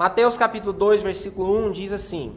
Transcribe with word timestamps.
Mateus 0.00 0.38
capítulo 0.38 0.72
2, 0.72 1.02
versículo 1.02 1.66
1 1.66 1.72
diz 1.72 1.92
assim: 1.92 2.32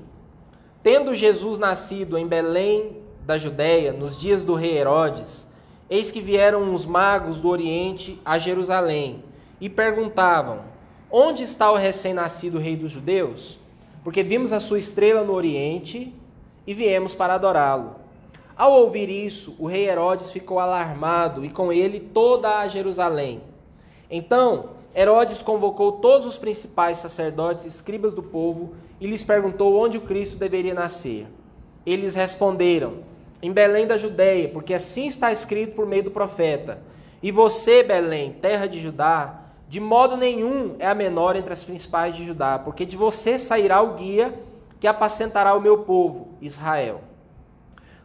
Tendo 0.83 1.15
Jesus 1.15 1.57
nascido 1.57 2.17
em 2.17 2.27
Belém 2.27 2.97
da 3.25 3.37
Judéia, 3.37 3.93
nos 3.93 4.17
dias 4.17 4.43
do 4.43 4.53
rei 4.53 4.77
Herodes, 4.77 5.47
eis 5.89 6.11
que 6.11 6.19
vieram 6.19 6.73
os 6.73 6.85
magos 6.85 7.39
do 7.39 7.47
Oriente 7.47 8.19
a 8.25 8.37
Jerusalém 8.37 9.23
e 9.61 9.69
perguntavam: 9.69 10.59
Onde 11.09 11.43
está 11.43 11.71
o 11.71 11.77
recém-nascido 11.77 12.59
rei 12.59 12.75
dos 12.75 12.91
judeus? 12.91 13.57
Porque 14.03 14.23
vimos 14.23 14.51
a 14.51 14.59
sua 14.59 14.77
estrela 14.77 15.23
no 15.23 15.31
Oriente 15.31 16.13
e 16.67 16.73
viemos 16.73 17.15
para 17.15 17.35
adorá-lo. 17.35 17.95
Ao 18.57 18.73
ouvir 18.73 19.07
isso, 19.07 19.55
o 19.57 19.67
rei 19.67 19.87
Herodes 19.87 20.31
ficou 20.31 20.59
alarmado 20.59 21.45
e 21.45 21.49
com 21.49 21.71
ele 21.71 22.01
toda 22.01 22.59
a 22.59 22.67
Jerusalém. 22.67 23.41
Então, 24.11 24.82
Herodes 24.95 25.41
convocou 25.41 25.93
todos 25.93 26.27
os 26.27 26.37
principais 26.37 26.99
sacerdotes 26.99 27.65
e 27.65 27.67
escribas 27.67 28.13
do 28.13 28.21
povo 28.21 28.73
e 29.01 29.07
lhes 29.07 29.23
perguntou 29.23 29.75
onde 29.75 29.97
o 29.97 30.01
Cristo 30.01 30.37
deveria 30.37 30.73
nascer. 30.73 31.27
Eles 31.85 32.13
responderam: 32.13 32.99
Em 33.41 33.51
Belém 33.51 33.87
da 33.87 33.97
Judéia, 33.97 34.49
porque 34.49 34.73
assim 34.73 35.07
está 35.07 35.31
escrito 35.31 35.75
por 35.75 35.85
meio 35.85 36.03
do 36.03 36.11
profeta. 36.11 36.79
E 37.21 37.31
você, 37.31 37.81
Belém, 37.81 38.33
terra 38.33 38.67
de 38.67 38.79
Judá, 38.79 39.39
de 39.67 39.79
modo 39.79 40.15
nenhum 40.15 40.75
é 40.77 40.87
a 40.87 40.93
menor 40.93 41.35
entre 41.35 41.53
as 41.53 41.63
principais 41.63 42.15
de 42.15 42.25
Judá, 42.25 42.59
porque 42.59 42.85
de 42.85 42.95
você 42.95 43.39
sairá 43.39 43.81
o 43.81 43.95
guia 43.95 44.33
que 44.79 44.85
apacentará 44.85 45.55
o 45.55 45.61
meu 45.61 45.79
povo, 45.79 46.27
Israel. 46.39 47.01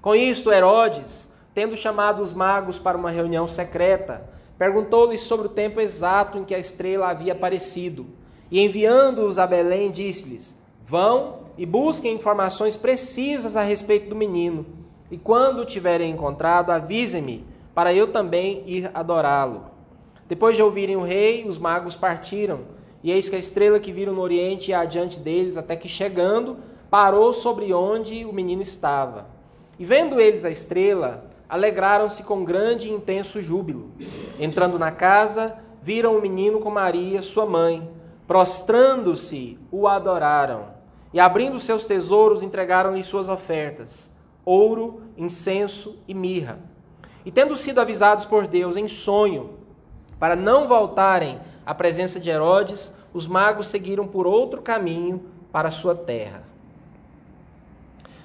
Com 0.01 0.15
isto, 0.15 0.53
Herodes, 0.53 1.28
tendo 1.59 1.77
chamado 1.77 2.23
os 2.23 2.33
magos 2.33 2.79
para 2.79 2.97
uma 2.97 3.11
reunião 3.11 3.49
secreta, 3.49 4.31
perguntou-lhes 4.57 5.23
sobre 5.23 5.49
o 5.49 5.51
tempo 5.51 5.81
exato 5.81 6.39
em 6.39 6.45
que 6.45 6.55
a 6.55 6.59
estrela 6.61 7.09
havia 7.09 7.33
aparecido. 7.33 8.07
E 8.49 8.61
enviando-os 8.61 9.39
a 9.39 9.45
Belém, 9.45 9.91
disse-lhes: 9.91 10.57
Vão 10.81 11.41
e 11.59 11.67
busquem 11.67 12.15
informações 12.15 12.77
precisas 12.77 13.57
a 13.57 13.63
respeito 13.63 14.09
do 14.09 14.15
menino. 14.15 14.65
E 15.11 15.19
quando 15.19 15.63
o 15.63 15.65
tiverem 15.65 16.13
encontrado, 16.13 16.71
avisem-me, 16.71 17.45
para 17.75 17.93
eu 17.93 18.13
também 18.13 18.63
ir 18.65 18.89
adorá-lo. 18.95 19.65
Depois 20.29 20.55
de 20.55 20.63
ouvirem 20.63 20.95
o 20.95 21.03
rei, 21.03 21.45
os 21.45 21.59
magos 21.59 21.97
partiram. 21.97 22.61
E 23.03 23.11
eis 23.11 23.29
que 23.29 23.35
a 23.35 23.41
estrela 23.41 23.81
que 23.81 23.91
viram 23.91 24.13
no 24.13 24.21
oriente 24.21 24.71
ia 24.71 24.79
adiante 24.79 25.19
deles, 25.19 25.57
até 25.57 25.75
que 25.75 25.89
chegando, 25.89 26.59
parou 26.89 27.33
sobre 27.33 27.75
onde 27.75 28.25
o 28.25 28.33
menino 28.33 28.63
estava. 28.63 29.37
E 29.79 29.85
vendo 29.85 30.21
eles 30.21 30.45
a 30.45 30.51
estrela, 30.51 31.29
alegraram-se 31.49 32.23
com 32.23 32.45
grande 32.45 32.89
e 32.89 32.93
intenso 32.93 33.43
júbilo. 33.43 33.91
Entrando 34.39 34.79
na 34.79 34.91
casa, 34.91 35.57
viram 35.83 36.17
o 36.17 36.21
menino 36.21 36.59
com 36.59 36.71
Maria, 36.71 37.23
sua 37.23 37.47
mãe. 37.47 37.91
Prostrando-se, 38.27 39.59
o 39.71 39.89
adoraram. 39.89 40.67
E 41.13 41.19
abrindo 41.19 41.59
seus 41.59 41.87
tesouros, 41.87 42.43
entregaram-lhe 42.43 43.03
suas 43.03 43.29
ofertas: 43.29 44.13
ouro, 44.45 45.03
incenso 45.17 45.99
e 46.07 46.13
mirra. 46.13 46.59
E 47.25 47.31
tendo 47.31 47.57
sido 47.57 47.81
avisados 47.81 48.25
por 48.25 48.47
Deus 48.47 48.77
em 48.77 48.87
sonho, 48.87 49.59
para 50.19 50.37
não 50.37 50.69
voltarem 50.69 51.41
à 51.65 51.75
presença 51.75 52.21
de 52.21 52.29
Herodes, 52.29 52.93
os 53.13 53.27
magos 53.27 53.69
seguiram 53.69 54.07
por 54.07 54.27
outro 54.27 54.61
caminho 54.61 55.23
para 55.51 55.71
sua 55.71 55.95
terra. 55.95 56.43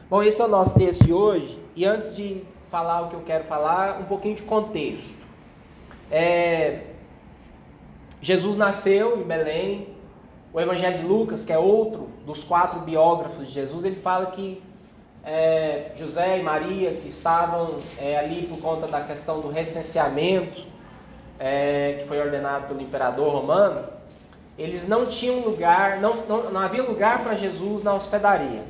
Bom, 0.09 0.21
esse 0.21 0.41
é 0.41 0.45
o 0.45 0.49
nosso 0.49 0.75
texto 0.75 1.05
de 1.05 1.13
hoje. 1.13 1.59
E 1.75 1.85
antes 1.85 2.15
de 2.15 2.43
falar 2.73 3.01
o 3.01 3.09
que 3.09 3.13
eu 3.13 3.21
quero 3.21 3.43
falar, 3.43 3.99
um 3.99 4.05
pouquinho 4.05 4.35
de 4.35 4.41
contexto. 4.41 5.23
É... 6.09 6.79
Jesus 8.19 8.57
nasceu 8.57 9.21
em 9.21 9.23
Belém. 9.23 9.89
O 10.51 10.59
Evangelho 10.59 10.97
de 10.97 11.05
Lucas, 11.05 11.45
que 11.45 11.53
é 11.53 11.57
outro 11.57 12.09
dos 12.25 12.43
quatro 12.43 12.79
biógrafos 12.79 13.47
de 13.47 13.53
Jesus, 13.53 13.85
ele 13.85 13.95
fala 13.95 14.25
que 14.27 14.61
é, 15.23 15.91
José 15.95 16.39
e 16.39 16.43
Maria, 16.43 16.91
que 16.93 17.07
estavam 17.07 17.77
é, 17.99 18.17
ali 18.17 18.47
por 18.47 18.59
conta 18.59 18.87
da 18.87 19.01
questão 19.01 19.39
do 19.39 19.49
recenseamento, 19.49 20.65
é, 21.39 21.97
que 21.99 22.07
foi 22.07 22.19
ordenado 22.19 22.67
pelo 22.67 22.81
imperador 22.81 23.31
romano, 23.31 23.83
eles 24.57 24.87
não 24.87 25.05
tinham 25.05 25.39
lugar, 25.39 25.99
não, 25.99 26.15
não, 26.27 26.51
não 26.51 26.59
havia 26.59 26.83
lugar 26.83 27.23
para 27.23 27.35
Jesus 27.35 27.83
na 27.83 27.93
hospedaria. 27.93 28.63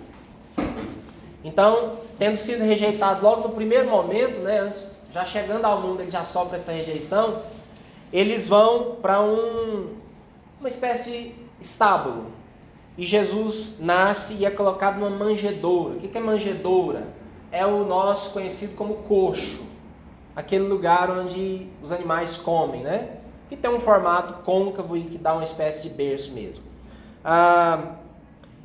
Então, 1.44 2.00
tendo 2.18 2.38
sido 2.38 2.64
rejeitado 2.64 3.24
logo 3.24 3.48
no 3.48 3.54
primeiro 3.54 3.90
momento, 3.90 4.40
né, 4.40 4.59
antes, 4.59 4.90
já 5.12 5.26
chegando 5.26 5.66
ao 5.66 5.81
mundo, 5.81 6.02
ele 6.02 6.12
já 6.12 6.24
sofre 6.24 6.58
essa 6.58 6.72
rejeição, 6.72 7.42
eles 8.12 8.48
vão 8.48 8.96
para 9.02 9.22
um, 9.22 9.90
uma 10.59 10.68
espécie 10.68 11.03
de 11.09 11.36
estábulo. 11.59 12.32
E 12.98 13.06
Jesus 13.06 13.78
nasce 13.80 14.36
e 14.36 14.46
é 14.46 14.52
colocado 14.52 15.00
numa 15.00 15.09
manjedoura. 15.09 15.96
O 15.96 16.00
que 16.00 16.18
é 16.18 16.22
manjedoura? 16.22 17.08
É 17.52 17.66
o 17.66 17.84
nosso 17.86 18.32
conhecido 18.32 18.76
como 18.76 18.96
coxo, 19.03 19.66
aquele 20.36 20.64
lugar 20.64 21.09
onde 21.09 21.68
os 21.82 21.92
animais 21.92 22.38
comem, 22.38 22.82
né? 22.82 23.18
Que 23.50 23.56
tem 23.56 23.70
um 23.70 23.80
formato 23.80 24.44
côncavo 24.44 24.96
e 24.96 25.03
que 25.03 25.18
dá 25.18 25.34
uma 25.34 25.44
espécie 25.44 25.82
de 25.82 25.90
berço 25.90 26.32
mesmo. 26.32 26.64
Ah, 27.24 27.96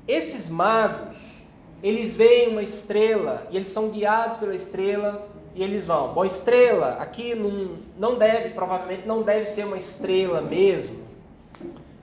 esses 0.06 0.48
magos, 0.48 1.37
eles 1.82 2.16
veem 2.16 2.48
uma 2.48 2.62
estrela 2.62 3.46
e 3.50 3.56
eles 3.56 3.68
são 3.68 3.90
guiados 3.90 4.36
pela 4.36 4.54
estrela 4.54 5.28
e 5.54 5.62
eles 5.62 5.86
vão. 5.86 6.12
Bom, 6.12 6.24
estrela 6.24 6.96
aqui 7.00 7.34
não, 7.34 7.76
não 7.98 8.18
deve, 8.18 8.50
provavelmente 8.50 9.06
não 9.06 9.22
deve 9.22 9.46
ser 9.46 9.64
uma 9.64 9.76
estrela 9.76 10.40
mesmo. 10.40 11.06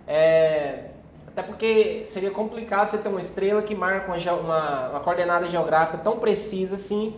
É, 0.07 0.85
até 1.27 1.43
porque 1.43 2.03
seria 2.07 2.31
complicado 2.31 2.89
você 2.89 2.97
ter 2.97 3.09
uma 3.09 3.19
estrela 3.19 3.61
que 3.61 3.75
marca 3.75 4.07
uma, 4.07 4.33
uma, 4.33 4.89
uma 4.89 4.99
coordenada 5.01 5.47
geográfica 5.49 5.97
tão 5.97 6.17
precisa 6.19 6.75
assim. 6.75 7.13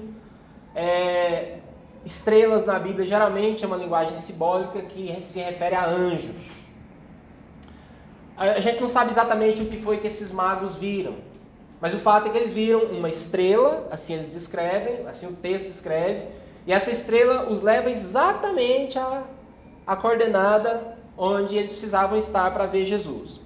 É, 0.75 1.57
estrelas 2.05 2.65
na 2.65 2.79
Bíblia 2.79 3.05
geralmente 3.05 3.63
é 3.63 3.67
uma 3.67 3.77
linguagem 3.77 4.17
simbólica 4.17 4.81
que 4.81 5.21
se 5.21 5.39
refere 5.39 5.75
a 5.75 5.85
anjos. 5.85 6.57
A 8.35 8.59
gente 8.59 8.79
não 8.79 8.87
sabe 8.87 9.09
exatamente 9.11 9.63
o 9.63 9.65
que 9.65 9.81
foi 9.81 9.97
que 9.97 10.07
esses 10.07 10.31
magos 10.31 10.75
viram. 10.75 11.15
Mas 11.79 11.93
o 11.93 11.99
fato 11.99 12.27
é 12.27 12.31
que 12.31 12.37
eles 12.37 12.53
viram 12.53 12.85
uma 12.85 13.09
estrela, 13.09 13.87
assim 13.91 14.15
eles 14.15 14.31
descrevem, 14.31 15.05
assim 15.07 15.27
o 15.27 15.33
texto 15.33 15.67
descreve, 15.67 16.25
e 16.65 16.73
essa 16.73 16.91
estrela 16.91 17.49
os 17.49 17.61
leva 17.61 17.89
exatamente 17.89 18.97
à, 18.97 19.23
à 19.85 19.95
coordenada 19.95 20.97
onde 21.17 21.55
eles 21.55 21.71
precisavam 21.71 22.17
estar 22.17 22.51
para 22.51 22.65
ver 22.65 22.85
Jesus. 22.85 23.39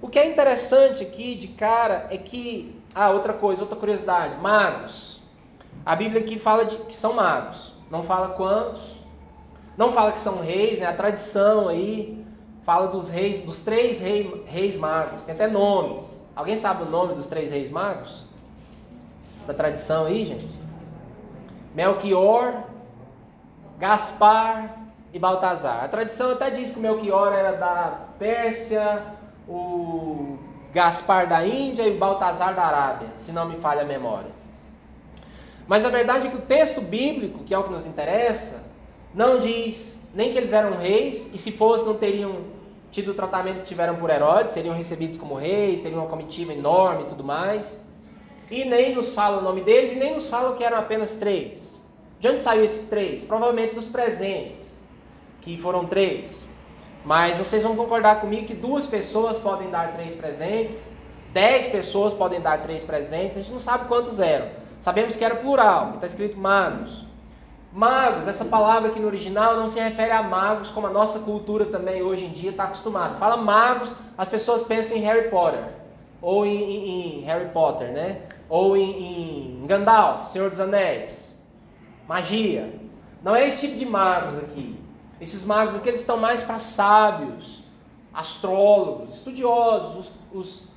O 0.00 0.08
que 0.08 0.18
é 0.18 0.28
interessante 0.28 1.02
aqui 1.02 1.34
de 1.34 1.48
cara 1.48 2.06
é 2.10 2.18
que. 2.18 2.74
Ah, 2.94 3.10
outra 3.10 3.32
coisa, 3.32 3.62
outra 3.62 3.78
curiosidade: 3.78 4.36
magos. 4.40 5.20
A 5.84 5.94
Bíblia 5.94 6.20
aqui 6.20 6.38
fala 6.38 6.64
de 6.64 6.76
que 6.76 6.96
são 6.96 7.12
magos, 7.12 7.72
não 7.90 8.02
fala 8.02 8.30
quantos, 8.30 8.80
não 9.76 9.92
fala 9.92 10.12
que 10.12 10.20
são 10.20 10.40
reis, 10.40 10.78
né? 10.78 10.86
A 10.86 10.92
tradição 10.92 11.68
aí 11.68 12.24
fala 12.64 12.88
dos 12.88 13.08
reis, 13.08 13.44
dos 13.44 13.62
três 13.62 14.00
reis, 14.00 14.28
reis 14.46 14.76
magos, 14.76 15.22
tem 15.22 15.34
até 15.34 15.46
nomes. 15.46 16.25
Alguém 16.36 16.54
sabe 16.54 16.82
o 16.82 16.86
nome 16.86 17.14
dos 17.14 17.26
três 17.26 17.50
reis 17.50 17.70
magos? 17.70 18.22
Da 19.46 19.54
tradição 19.54 20.04
aí, 20.04 20.26
gente? 20.26 20.46
Melchior, 21.74 22.64
Gaspar 23.78 24.76
e 25.14 25.18
Baltazar. 25.18 25.82
A 25.82 25.88
tradição 25.88 26.32
até 26.32 26.50
diz 26.50 26.70
que 26.70 26.78
o 26.78 26.82
Melchior 26.82 27.32
era 27.32 27.52
da 27.52 28.00
Pérsia, 28.18 29.02
o 29.48 30.36
Gaspar 30.74 31.26
da 31.26 31.42
Índia 31.46 31.84
e 31.84 31.96
o 31.96 31.98
Baltazar 31.98 32.54
da 32.54 32.64
Arábia, 32.64 33.08
se 33.16 33.32
não 33.32 33.48
me 33.48 33.56
falha 33.56 33.80
a 33.80 33.86
memória. 33.86 34.30
Mas 35.66 35.86
a 35.86 35.88
verdade 35.88 36.26
é 36.26 36.30
que 36.30 36.36
o 36.36 36.42
texto 36.42 36.82
bíblico, 36.82 37.44
que 37.44 37.54
é 37.54 37.58
o 37.58 37.64
que 37.64 37.72
nos 37.72 37.86
interessa, 37.86 38.62
não 39.14 39.40
diz 39.40 40.06
nem 40.14 40.32
que 40.32 40.38
eles 40.38 40.52
eram 40.52 40.76
reis, 40.76 41.32
e 41.32 41.38
se 41.38 41.50
fosse 41.50 41.84
não 41.84 41.94
teriam 41.94 42.55
tido 42.90 43.10
o 43.10 43.14
tratamento 43.14 43.60
que 43.60 43.66
tiveram 43.66 43.96
por 43.96 44.10
Herodes, 44.10 44.52
seriam 44.52 44.74
recebidos 44.74 45.18
como 45.18 45.34
reis, 45.34 45.82
teriam 45.82 46.00
uma 46.00 46.08
comitiva 46.08 46.52
enorme 46.52 47.02
e 47.02 47.06
tudo 47.06 47.24
mais. 47.24 47.84
E 48.50 48.64
nem 48.64 48.94
nos 48.94 49.12
fala 49.12 49.38
o 49.38 49.42
nome 49.42 49.60
deles 49.60 49.92
e 49.92 49.96
nem 49.96 50.14
nos 50.14 50.28
fala 50.28 50.56
que 50.56 50.64
eram 50.64 50.78
apenas 50.78 51.16
três. 51.16 51.76
De 52.20 52.28
onde 52.28 52.40
saiu 52.40 52.64
esses 52.64 52.88
três? 52.88 53.24
Provavelmente 53.24 53.74
dos 53.74 53.86
presentes, 53.86 54.72
que 55.42 55.58
foram 55.58 55.86
três. 55.86 56.46
Mas 57.04 57.36
vocês 57.36 57.62
vão 57.62 57.76
concordar 57.76 58.20
comigo 58.20 58.46
que 58.46 58.54
duas 58.54 58.86
pessoas 58.86 59.38
podem 59.38 59.70
dar 59.70 59.92
três 59.92 60.14
presentes, 60.14 60.92
dez 61.32 61.66
pessoas 61.66 62.14
podem 62.14 62.40
dar 62.40 62.62
três 62.62 62.82
presentes, 62.82 63.36
a 63.36 63.40
gente 63.40 63.52
não 63.52 63.60
sabe 63.60 63.86
quantos 63.86 64.18
eram. 64.18 64.48
Sabemos 64.80 65.16
que 65.16 65.24
era 65.24 65.36
plural, 65.36 65.90
que 65.90 65.94
está 65.96 66.06
escrito 66.06 66.38
magos. 66.38 67.04
Magos, 67.76 68.26
essa 68.26 68.46
palavra 68.46 68.88
aqui 68.88 68.98
no 68.98 69.06
original 69.06 69.54
não 69.54 69.68
se 69.68 69.78
refere 69.78 70.10
a 70.10 70.22
magos 70.22 70.70
como 70.70 70.86
a 70.86 70.90
nossa 70.90 71.18
cultura 71.18 71.66
também 71.66 72.02
hoje 72.02 72.24
em 72.24 72.30
dia 72.30 72.48
está 72.48 72.64
acostumada. 72.64 73.16
Fala 73.16 73.36
magos, 73.36 73.94
as 74.16 74.26
pessoas 74.26 74.62
pensam 74.62 74.96
em 74.96 75.00
Harry 75.00 75.28
Potter, 75.28 75.62
ou 76.22 76.46
em, 76.46 76.56
em, 76.56 77.18
em 77.18 77.24
Harry 77.24 77.50
Potter, 77.50 77.92
né? 77.92 78.22
Ou 78.48 78.78
em, 78.78 79.60
em 79.60 79.66
Gandalf, 79.66 80.28
Senhor 80.28 80.48
dos 80.48 80.58
Anéis, 80.58 81.38
magia. 82.08 82.72
Não 83.22 83.36
é 83.36 83.46
esse 83.46 83.66
tipo 83.66 83.78
de 83.78 83.84
magos 83.84 84.38
aqui. 84.38 84.80
Esses 85.20 85.44
magos 85.44 85.76
aqui 85.76 85.90
eles 85.90 86.00
estão 86.00 86.16
mais 86.16 86.42
para 86.42 86.58
sábios, 86.58 87.62
astrólogos, 88.10 89.16
estudiosos, 89.16 90.12
os, 90.32 90.40
os 90.40 90.76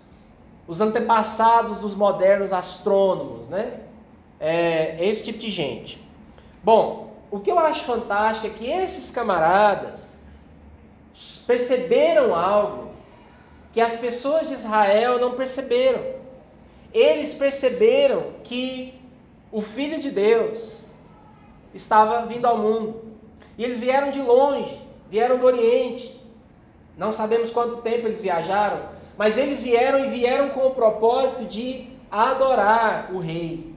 os 0.70 0.82
antepassados 0.82 1.80
dos 1.80 1.96
modernos 1.96 2.54
astrônomos, 2.54 3.50
né? 3.50 3.80
É, 4.40 5.04
esse 5.04 5.24
tipo 5.24 5.40
de 5.40 5.50
gente. 5.50 6.09
Bom, 6.64 7.14
o 7.32 7.40
que 7.40 7.52
eu 7.52 7.60
acho 7.60 7.84
fantástico 7.86 8.48
é 8.48 8.50
que 8.50 8.70
esses 8.70 9.12
camaradas 9.12 10.18
perceberam 11.46 12.36
algo 12.36 12.92
que 13.72 13.82
as 13.82 13.96
pessoas 13.96 14.48
de 14.48 14.54
Israel 14.54 15.20
não 15.20 15.34
perceberam. 15.36 16.04
Eles 16.94 17.34
perceberam 17.34 18.34
que 18.44 19.00
o 19.52 19.62
Filho 19.62 20.00
de 20.00 20.10
Deus 20.10 20.86
estava 21.74 22.26
vindo 22.26 22.46
ao 22.46 22.58
mundo. 22.58 23.04
E 23.58 23.64
eles 23.64 23.78
vieram 23.78 24.12
de 24.12 24.22
longe, 24.22 24.82
vieram 25.10 25.38
do 25.38 25.46
Oriente. 25.46 26.20
Não 26.98 27.14
sabemos 27.14 27.52
quanto 27.52 27.78
tempo 27.78 28.08
eles 28.08 28.22
viajaram, 28.22 28.82
mas 29.18 29.38
eles 29.38 29.62
vieram 29.62 30.00
e 30.00 30.10
vieram 30.10 30.50
com 30.50 30.68
o 30.68 30.76
propósito 30.76 31.46
de 31.46 31.88
adorar 32.12 33.12
o 33.14 33.20
Rei, 33.20 33.69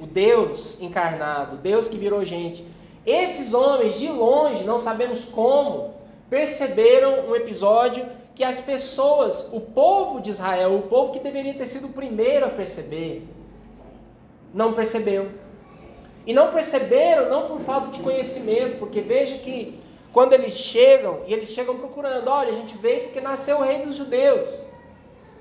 o 0.00 0.06
Deus 0.06 0.80
encarnado, 0.80 1.56
Deus 1.56 1.88
que 1.88 1.96
virou 1.96 2.24
gente. 2.24 2.64
Esses 3.04 3.54
homens, 3.54 3.98
de 3.98 4.08
longe, 4.08 4.64
não 4.64 4.78
sabemos 4.78 5.24
como, 5.24 5.94
perceberam 6.28 7.28
um 7.28 7.34
episódio 7.34 8.06
que 8.34 8.44
as 8.44 8.60
pessoas, 8.60 9.48
o 9.52 9.60
povo 9.60 10.20
de 10.20 10.30
Israel, 10.30 10.76
o 10.76 10.82
povo 10.82 11.12
que 11.12 11.18
deveria 11.18 11.54
ter 11.54 11.66
sido 11.66 11.88
o 11.88 11.92
primeiro 11.92 12.46
a 12.46 12.50
perceber, 12.50 13.26
não 14.54 14.74
percebeu. 14.74 15.28
E 16.26 16.32
não 16.32 16.52
perceberam, 16.52 17.28
não 17.28 17.48
por 17.48 17.58
falta 17.60 17.88
de 17.88 18.00
conhecimento, 18.00 18.76
porque 18.76 19.00
veja 19.00 19.38
que 19.38 19.80
quando 20.12 20.34
eles 20.34 20.54
chegam, 20.54 21.22
e 21.26 21.32
eles 21.32 21.48
chegam 21.48 21.76
procurando, 21.78 22.28
olha, 22.28 22.52
a 22.52 22.56
gente 22.56 22.76
veio 22.76 23.04
porque 23.04 23.20
nasceu 23.20 23.58
o 23.58 23.62
rei 23.62 23.78
dos 23.78 23.96
judeus. 23.96 24.50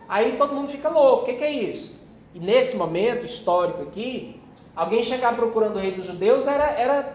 Aí 0.08 0.38
todo 0.38 0.54
mundo 0.54 0.70
fica 0.70 0.90
louco, 0.90 1.24
o 1.24 1.26
que, 1.26 1.34
que 1.34 1.44
é 1.44 1.52
isso? 1.52 2.00
E 2.34 2.40
nesse 2.40 2.78
momento 2.78 3.26
histórico 3.26 3.84
aqui, 3.84 4.37
alguém 4.78 5.04
chegar 5.04 5.36
procurando 5.36 5.78
o 5.78 5.80
rei 5.80 5.92
dos 5.92 6.06
judeus 6.06 6.46
era, 6.46 6.66
era, 6.66 7.14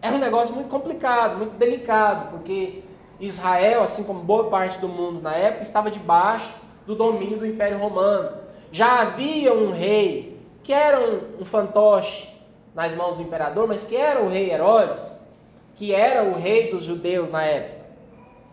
era 0.00 0.16
um 0.16 0.18
negócio 0.18 0.54
muito 0.54 0.70
complicado, 0.70 1.36
muito 1.36 1.56
delicado, 1.58 2.30
porque 2.30 2.82
Israel, 3.20 3.82
assim 3.82 4.04
como 4.04 4.20
boa 4.20 4.48
parte 4.48 4.78
do 4.78 4.88
mundo 4.88 5.20
na 5.20 5.34
época, 5.34 5.62
estava 5.62 5.90
debaixo 5.90 6.54
do 6.86 6.94
domínio 6.94 7.38
do 7.38 7.46
Império 7.46 7.78
Romano. 7.78 8.30
Já 8.72 9.02
havia 9.02 9.52
um 9.52 9.70
rei 9.70 10.40
que 10.62 10.72
era 10.72 10.98
um, 10.98 11.42
um 11.42 11.44
fantoche 11.44 12.26
nas 12.74 12.94
mãos 12.94 13.16
do 13.16 13.22
imperador, 13.22 13.68
mas 13.68 13.84
que 13.84 13.94
era 13.94 14.20
o 14.22 14.28
rei 14.28 14.50
Herodes, 14.50 15.20
que 15.74 15.94
era 15.94 16.24
o 16.24 16.34
rei 16.34 16.70
dos 16.70 16.84
judeus 16.84 17.30
na 17.30 17.44
época, 17.44 17.84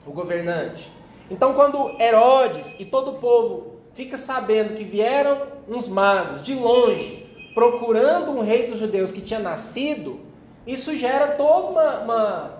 o 0.05 0.11
governante. 0.11 0.91
Então, 1.29 1.53
quando 1.53 1.95
Herodes 2.01 2.75
e 2.77 2.83
todo 2.83 3.11
o 3.11 3.13
povo 3.15 3.77
fica 3.93 4.17
sabendo 4.17 4.75
que 4.75 4.83
vieram 4.83 5.41
uns 5.69 5.87
magos 5.87 6.43
de 6.43 6.53
longe 6.53 7.20
procurando 7.53 8.31
um 8.31 8.41
rei 8.41 8.67
dos 8.67 8.79
judeus 8.79 9.11
que 9.11 9.21
tinha 9.21 9.39
nascido, 9.39 10.19
isso 10.65 10.95
gera 10.95 11.35
toda 11.35 11.69
uma, 11.69 11.99
uma 11.99 12.51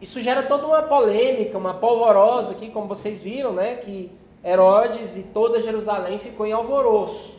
isso 0.00 0.20
gera 0.20 0.42
toda 0.42 0.66
uma 0.66 0.82
polêmica, 0.82 1.56
uma 1.56 1.74
polvorosa 1.74 2.52
aqui, 2.52 2.68
como 2.70 2.86
vocês 2.86 3.22
viram, 3.22 3.52
né? 3.52 3.76
Que 3.76 4.10
Herodes 4.44 5.16
e 5.16 5.22
toda 5.22 5.62
Jerusalém 5.62 6.18
ficou 6.18 6.46
em 6.46 6.52
alvoroço. 6.52 7.34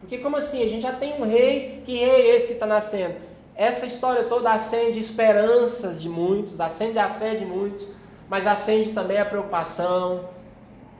Porque 0.00 0.16
como 0.18 0.36
assim? 0.36 0.62
A 0.62 0.68
gente 0.68 0.82
já 0.82 0.92
tem 0.92 1.20
um 1.20 1.28
rei, 1.28 1.82
que 1.84 1.96
rei 1.96 2.08
é 2.08 2.36
esse 2.36 2.46
que 2.46 2.52
está 2.54 2.66
nascendo? 2.66 3.16
Essa 3.54 3.84
história 3.84 4.24
toda 4.24 4.50
acende 4.50 4.98
esperanças 4.98 6.00
de 6.00 6.08
muitos, 6.08 6.60
acende 6.60 6.98
a 6.98 7.10
fé 7.10 7.34
de 7.34 7.44
muitos, 7.44 7.86
mas 8.28 8.46
acende 8.46 8.92
também 8.92 9.18
a 9.18 9.24
preocupação, 9.24 10.28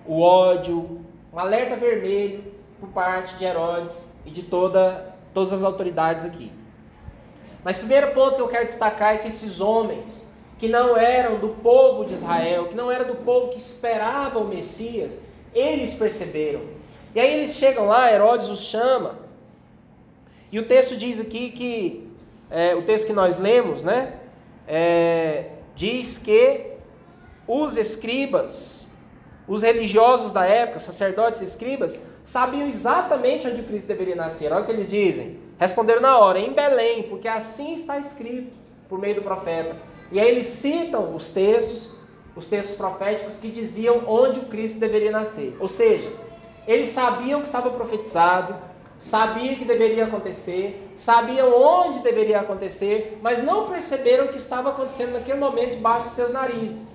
o 0.04 0.20
ódio, 0.20 1.00
um 1.32 1.38
alerta 1.38 1.76
vermelho 1.76 2.57
por 2.80 2.88
parte 2.90 3.34
de 3.36 3.44
Herodes 3.44 4.12
e 4.24 4.30
de 4.30 4.42
toda, 4.42 5.14
todas 5.34 5.52
as 5.52 5.62
autoridades 5.62 6.24
aqui. 6.24 6.52
Mas 7.64 7.76
o 7.76 7.80
primeiro 7.80 8.12
ponto 8.12 8.36
que 8.36 8.42
eu 8.42 8.48
quero 8.48 8.66
destacar 8.66 9.14
é 9.14 9.18
que 9.18 9.28
esses 9.28 9.60
homens, 9.60 10.28
que 10.58 10.68
não 10.68 10.96
eram 10.96 11.38
do 11.38 11.50
povo 11.50 12.04
de 12.04 12.14
Israel, 12.14 12.66
que 12.66 12.74
não 12.74 12.90
eram 12.90 13.06
do 13.06 13.16
povo 13.16 13.48
que 13.48 13.58
esperava 13.58 14.38
o 14.38 14.48
Messias, 14.48 15.18
eles 15.54 15.94
perceberam. 15.94 16.62
E 17.14 17.20
aí 17.20 17.40
eles 17.40 17.56
chegam 17.56 17.86
lá, 17.86 18.12
Herodes 18.12 18.48
os 18.48 18.60
chama, 18.60 19.18
e 20.50 20.58
o 20.58 20.66
texto 20.66 20.96
diz 20.96 21.20
aqui 21.20 21.50
que, 21.50 22.10
é, 22.50 22.74
o 22.74 22.82
texto 22.82 23.06
que 23.06 23.12
nós 23.12 23.38
lemos, 23.38 23.82
né, 23.82 24.14
é, 24.66 25.50
diz 25.76 26.18
que 26.18 26.72
os 27.46 27.76
escribas, 27.76 28.90
os 29.46 29.62
religiosos 29.62 30.32
da 30.32 30.46
época, 30.46 30.78
sacerdotes 30.78 31.40
e 31.40 31.44
escribas, 31.44 32.00
sabiam 32.28 32.68
exatamente 32.68 33.48
onde 33.48 33.62
Cristo 33.62 33.86
deveria 33.86 34.14
nascer. 34.14 34.52
Olha 34.52 34.60
o 34.60 34.66
que 34.66 34.70
eles 34.70 34.90
dizem. 34.90 35.38
Responderam 35.58 36.02
na 36.02 36.18
hora, 36.18 36.38
em 36.38 36.52
Belém, 36.52 37.04
porque 37.04 37.26
assim 37.26 37.72
está 37.72 37.98
escrito 37.98 38.52
por 38.86 38.98
meio 38.98 39.14
do 39.14 39.22
profeta. 39.22 39.74
E 40.12 40.20
aí 40.20 40.28
eles 40.28 40.46
citam 40.46 41.16
os 41.16 41.30
textos, 41.30 41.88
os 42.36 42.46
textos 42.46 42.76
proféticos 42.76 43.38
que 43.38 43.50
diziam 43.50 44.02
onde 44.06 44.40
o 44.40 44.44
Cristo 44.44 44.78
deveria 44.78 45.10
nascer. 45.10 45.56
Ou 45.58 45.68
seja, 45.68 46.12
eles 46.66 46.88
sabiam 46.88 47.40
que 47.40 47.46
estava 47.46 47.70
profetizado, 47.70 48.56
sabiam 48.98 49.54
que 49.54 49.64
deveria 49.64 50.04
acontecer, 50.04 50.92
sabiam 50.94 51.58
onde 51.58 52.00
deveria 52.00 52.40
acontecer, 52.40 53.18
mas 53.22 53.42
não 53.42 53.66
perceberam 53.66 54.26
o 54.26 54.28
que 54.28 54.36
estava 54.36 54.68
acontecendo 54.68 55.12
naquele 55.12 55.38
momento 55.38 55.76
debaixo 55.76 56.08
dos 56.08 56.14
seus 56.14 56.30
narizes. 56.30 56.94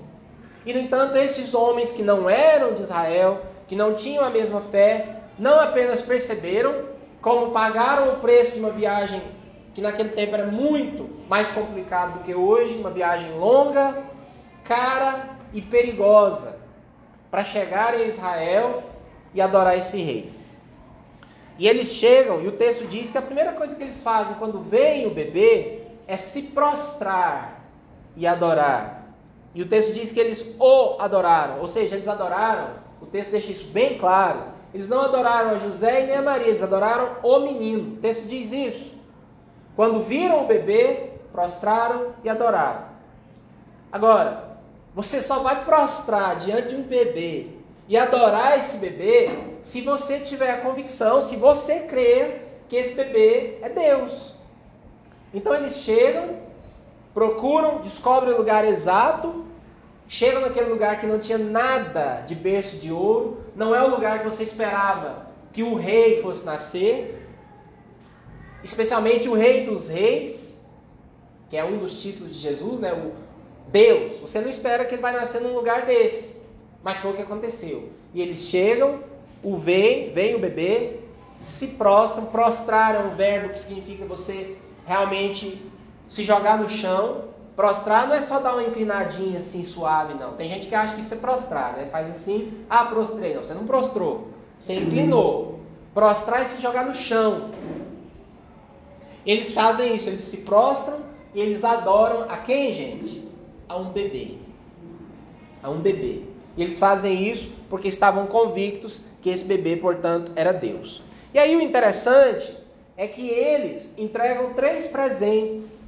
E 0.64 0.72
no 0.76 0.80
entanto, 0.80 1.18
esses 1.18 1.56
homens 1.56 1.92
que 1.92 2.04
não 2.04 2.30
eram 2.30 2.76
de 2.76 2.84
Israel, 2.84 3.42
que 3.68 3.76
não 3.76 3.96
tinham 3.96 4.24
a 4.24 4.30
mesma 4.30 4.62
fé, 4.62 5.23
não 5.44 5.60
apenas 5.60 6.02
perceberam, 6.02 6.86
como 7.22 7.52
pagaram 7.52 8.14
o 8.14 8.20
preço 8.22 8.54
de 8.54 8.62
uma 8.62 8.70
viagem 8.70 9.22
que 9.74 9.82
naquele 9.82 10.10
tempo 10.10 10.34
era 10.34 10.46
muito 10.46 11.10
mais 11.28 11.50
complicado 11.50 12.20
do 12.20 12.20
que 12.24 12.34
hoje, 12.34 12.78
uma 12.78 12.90
viagem 12.90 13.30
longa, 13.38 14.02
cara 14.64 15.32
e 15.52 15.62
perigosa 15.62 16.56
para 17.30 17.44
chegar 17.44 18.00
em 18.00 18.08
Israel 18.08 18.84
e 19.34 19.42
adorar 19.42 19.78
esse 19.78 20.02
rei. 20.02 20.32
E 21.60 21.68
eles 21.68 21.88
chegam, 21.88 22.42
e 22.42 22.48
o 22.48 22.54
texto 22.54 22.88
diz 22.88 23.12
que 23.12 23.18
a 23.18 23.22
primeira 23.22 23.52
coisa 23.52 23.76
que 23.76 23.84
eles 23.84 24.02
fazem 24.02 24.36
quando 24.36 24.62
veem 24.62 25.08
o 25.08 25.12
bebê 25.12 25.82
é 26.08 26.16
se 26.16 26.44
prostrar 26.44 27.62
e 28.16 28.26
adorar. 28.26 29.10
E 29.54 29.62
o 29.62 29.68
texto 29.68 29.94
diz 29.94 30.12
que 30.12 30.20
eles 30.22 30.56
o 30.58 30.96
adoraram, 31.00 31.60
ou 31.60 31.68
seja, 31.68 31.96
eles 31.96 32.08
adoraram, 32.08 32.70
o 33.02 33.06
texto 33.06 33.32
deixa 33.32 33.52
isso 33.52 33.66
bem 33.66 33.98
claro. 33.98 34.53
Eles 34.74 34.90
não 34.90 35.02
adoraram 35.02 35.52
a 35.52 35.60
José 35.60 36.04
e 36.04 36.08
nem 36.08 36.16
a 36.16 36.22
Maria, 36.22 36.48
eles 36.48 36.64
adoraram 36.64 37.18
o 37.22 37.40
menino. 37.40 37.94
O 37.94 37.98
texto 37.98 38.26
diz 38.26 38.52
isso. 38.52 38.94
Quando 39.76 40.02
viram 40.02 40.44
o 40.44 40.48
bebê, 40.48 41.12
prostraram 41.32 42.14
e 42.24 42.30
adoraram. 42.30 42.86
Agora, 43.92 44.58
você 44.96 45.22
só 45.22 45.40
vai 45.40 45.64
prostrar 45.64 46.36
diante 46.36 46.70
de 46.70 46.76
um 46.76 46.84
bebê 46.84 47.48
e 47.88 47.98
adorar 47.98 48.58
esse 48.58 48.78
bebê 48.78 49.30
se 49.62 49.82
você 49.82 50.20
tiver 50.20 50.52
a 50.52 50.62
convicção, 50.62 51.22
se 51.22 51.36
você 51.36 51.82
crer 51.82 52.64
que 52.68 52.76
esse 52.76 52.96
bebê 52.96 53.60
é 53.62 53.70
Deus. 53.70 54.34
Então 55.34 55.54
eles 55.54 55.78
chegam, 55.78 56.38
procuram, 57.14 57.82
descobrem 57.82 58.34
o 58.34 58.38
lugar 58.38 58.66
exato, 58.66 59.46
chegam 60.08 60.42
naquele 60.42 60.70
lugar 60.70 61.00
que 61.00 61.08
não 61.08 61.20
tinha 61.20 61.38
nada 61.38 62.22
de 62.22 62.36
berço 62.36 62.78
de 62.78 62.92
ouro, 62.92 63.44
não 63.56 63.76
é 63.76 63.84
o 63.84 63.90
lugar 63.90 64.20
que 64.20 64.26
você 64.26 64.44
esperava 64.44 65.28
que 65.52 65.64
o 65.64 65.76
rei 65.76 66.22
fosse 66.22 66.46
nascer, 66.46 67.28
especialmente 68.64 69.28
o 69.28 69.34
Rei 69.34 69.66
dos 69.66 69.90
Reis, 69.90 70.64
que 71.50 71.58
é 71.58 71.64
um 71.64 71.78
dos 71.78 72.02
títulos 72.02 72.34
de 72.34 72.40
Jesus, 72.40 72.80
né? 72.80 72.94
O 72.94 73.12
Deus. 73.70 74.18
Você 74.20 74.40
não 74.40 74.50
espera 74.50 74.86
que 74.86 74.96
ele 74.96 75.02
vai 75.02 75.14
nascer 75.14 75.42
num 75.42 75.54
lugar 75.54 75.86
desse, 75.86 76.42
mas 76.82 77.00
foi 77.00 77.12
o 77.12 77.14
que 77.14 77.22
aconteceu. 77.22 77.90
E 78.14 78.22
eles 78.22 78.40
chegam, 78.40 79.02
o 79.44 79.58
veem, 79.58 80.12
vem 80.12 80.36
o 80.36 80.40
bebê, 80.40 81.00
se 81.42 81.68
prostram, 81.70 82.26
prostrar 82.26 82.96
é 82.96 83.00
um 83.00 83.10
verbo 83.10 83.50
que 83.50 83.60
significa 83.60 84.06
você 84.06 84.56
realmente 84.86 85.62
se 86.08 86.24
jogar 86.24 86.58
no 86.58 86.70
chão. 86.70 87.26
Prostrar 87.56 88.08
não 88.08 88.16
é 88.16 88.22
só 88.22 88.40
dar 88.40 88.54
uma 88.54 88.64
inclinadinha 88.64 89.38
assim 89.38 89.64
suave, 89.64 90.16
não. 90.16 90.34
Tem 90.34 90.50
gente 90.50 90.68
que 90.68 90.74
acha 90.74 90.96
que 90.96 91.02
isso 91.02 91.14
é 91.14 91.18
prostrar, 91.18 91.74
né? 91.74 91.88
Faz 91.92 92.10
assim, 92.10 92.52
ah, 92.70 92.86
prostrei. 92.86 93.36
Não, 93.36 93.44
você 93.44 93.54
não 93.54 93.68
prostrou, 93.68 94.30
você 94.58 94.74
inclinou. 94.74 95.60
Prostrar 95.94 96.42
é 96.42 96.46
se 96.46 96.62
jogar 96.62 96.86
no 96.86 96.96
chão. 96.96 97.52
Eles 99.26 99.54
fazem 99.54 99.96
isso, 99.96 100.10
eles 100.10 100.24
se 100.24 100.38
prostram 100.38 101.00
e 101.34 101.40
eles 101.40 101.64
adoram 101.64 102.24
a 102.30 102.38
quem, 102.38 102.74
gente? 102.74 103.24
A 103.70 103.78
um 103.78 103.92
bebê. 103.92 104.38
A 105.62 105.70
um 105.70 105.80
bebê. 105.80 106.24
E 106.58 106.64
eles 106.64 106.78
fazem 106.78 107.28
isso 107.30 107.52
porque 107.70 107.88
estavam 107.88 108.26
convictos 108.26 109.04
que 109.22 109.30
esse 109.30 109.46
bebê, 109.46 109.78
portanto, 109.78 110.32
era 110.36 110.52
Deus. 110.52 111.02
E 111.34 111.40
aí 111.40 111.56
o 111.56 111.62
interessante 111.62 112.56
é 112.98 113.08
que 113.08 113.28
eles 113.28 113.94
entregam 113.98 114.54
três 114.54 114.88
presentes. 114.88 115.83